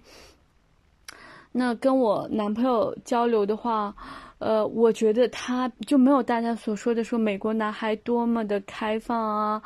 [1.51, 3.93] 那跟我男朋友交流的话，
[4.39, 9.61] 呃，我觉得他就没有大家所说的说美国男孩多么的开放啊。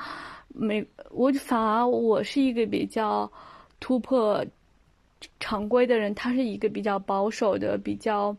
[0.49, 3.31] 美，我反而我是一个比较
[3.79, 4.43] 突破
[5.41, 8.37] 常规的人，他是一个比较保守的，比较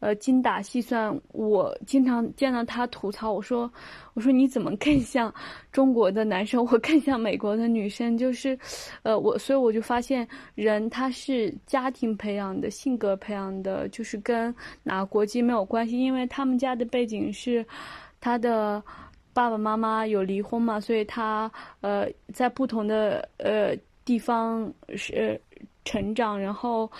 [0.00, 1.18] 呃精打细算。
[1.32, 3.70] 我经常见到他吐槽，我说
[4.14, 5.32] 我说你怎么更像
[5.72, 8.16] 中国的男生，我更像美国的女生？
[8.16, 8.58] 就是
[9.02, 17.64] 呃我，所以我就发现人他是家庭培养的，性格培养的，就是跟哪国籍没有关系，因为他们家的背景是
[18.20, 18.82] 他的。
[19.36, 21.50] 爸爸妈妈有离婚嘛，所以他
[21.80, 25.40] 呃在不同的呃地方是
[25.84, 26.90] 成长，然后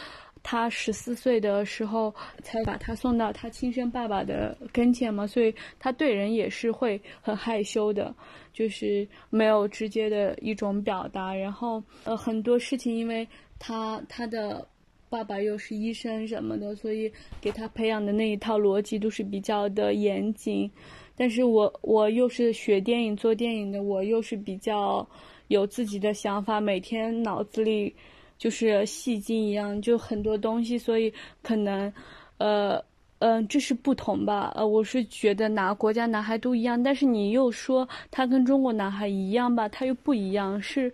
[0.43, 8.14] 他十四岁的时候才把他送到他亲生爸爸的跟前嘛，所以他对人也是会很害羞的，
[8.53, 13.26] 就是没有直接的一种表达，然后呃很多事情，因为
[13.59, 14.66] 他他的
[15.09, 17.11] 爸爸又是医生什么的，所以
[17.41, 20.70] 给他培养的那一套逻辑都是比较的严谨。
[21.16, 25.09] 但是我我又是学电影做电影的，我又是比较
[25.47, 27.95] 有自己的想法，每天脑子里
[28.39, 31.12] 就是戏精一样，就很多东西，所以
[31.43, 31.93] 可能，
[32.39, 32.82] 呃，
[33.18, 34.53] 嗯，这是不同吧？
[34.55, 40.93] 呃，我是觉得哪个国家男孩都一样，但是你又说他跟中国男孩一样吧，他又不一样，是，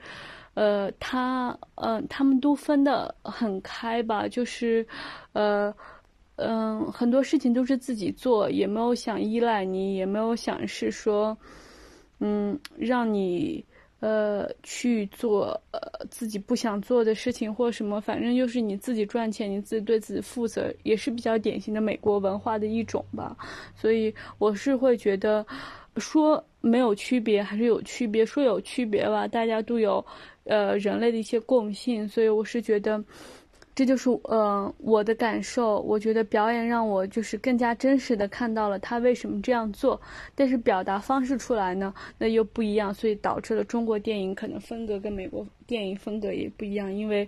[0.54, 4.86] 呃，他，嗯，他们都分得很开吧，就是，
[5.32, 5.74] 呃。
[6.42, 11.36] 嗯，很多事情都是自己做，也没有想依赖你，也没有想是说，
[12.18, 13.62] 嗯，让你
[14.00, 15.80] 呃去做呃
[16.10, 23.36] 自己不想做的事情或什么，反正就是你自己赚钱，你自己对自己负责，也是比较典型的美国文化的一种吧。
[23.76, 25.46] 所以我是会觉得，
[25.96, 30.04] 说没有区别还是有区别，说有区别吧，大家都有
[30.44, 33.02] 呃人类的一些共性，所以我是觉得。
[33.72, 39.98] 这就是呃我的感受，我觉得表演让我就是更加真实的看到了他为什么这样做，
[40.34, 47.26] 但是表达方式出来呢，那又不一样，所以导致了中国电影可能风格跟美国电影风格也不一样，因为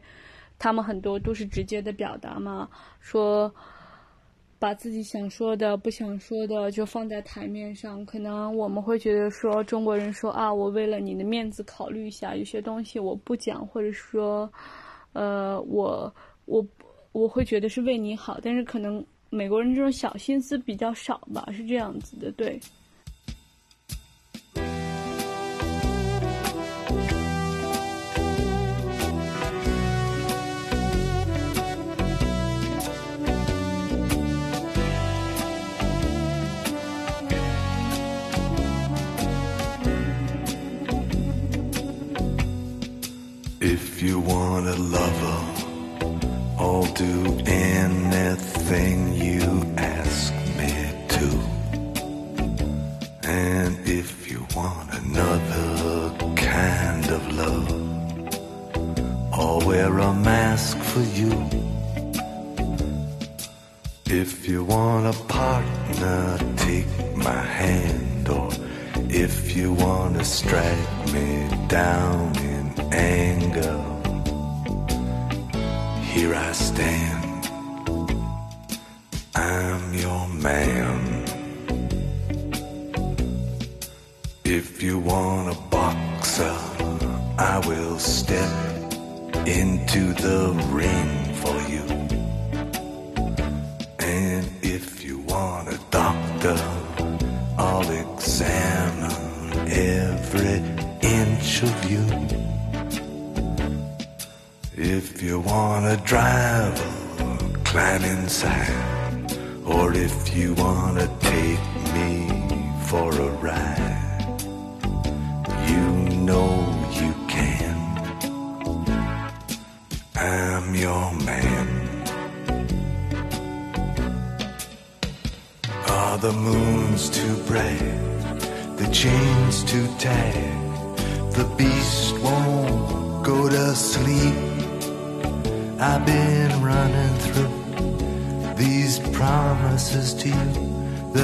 [0.59, 2.68] 他们很多都是直接的表达嘛，
[3.01, 3.51] 说
[4.59, 14.53] 把自己想说的、不想说的就放在台面上，可能我们会觉得说中国人说啊，我为了你的面子考虑一下，有些东西我不讲，或者说，
[15.14, 16.12] 呃，我。
[16.53, 16.62] 我
[17.12, 22.61] 我会觉得是为你好，但是可能美国人这种小心思比较少吧，是这样子的，对。
[43.59, 45.51] If you want a lover.
[47.03, 49.21] Do anything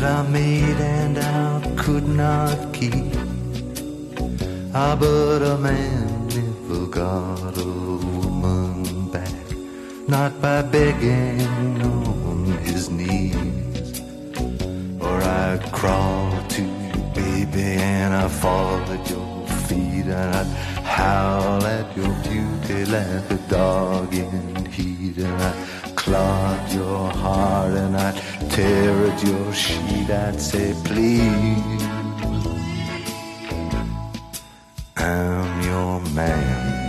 [0.00, 3.14] that I made and I could not keep.
[4.72, 7.72] Ah, but a man never got a
[8.22, 9.46] woman back,
[10.06, 14.00] not by begging on his knees.
[15.00, 20.46] Or I'd crawl to you, baby, and I'd fall at your feet and I'd
[20.96, 27.96] howl at your beauty like a dog in heat and I clog your heart and
[27.96, 28.16] I'd
[28.50, 31.82] tear at your sheet I'd say please
[34.96, 36.87] I'm your man.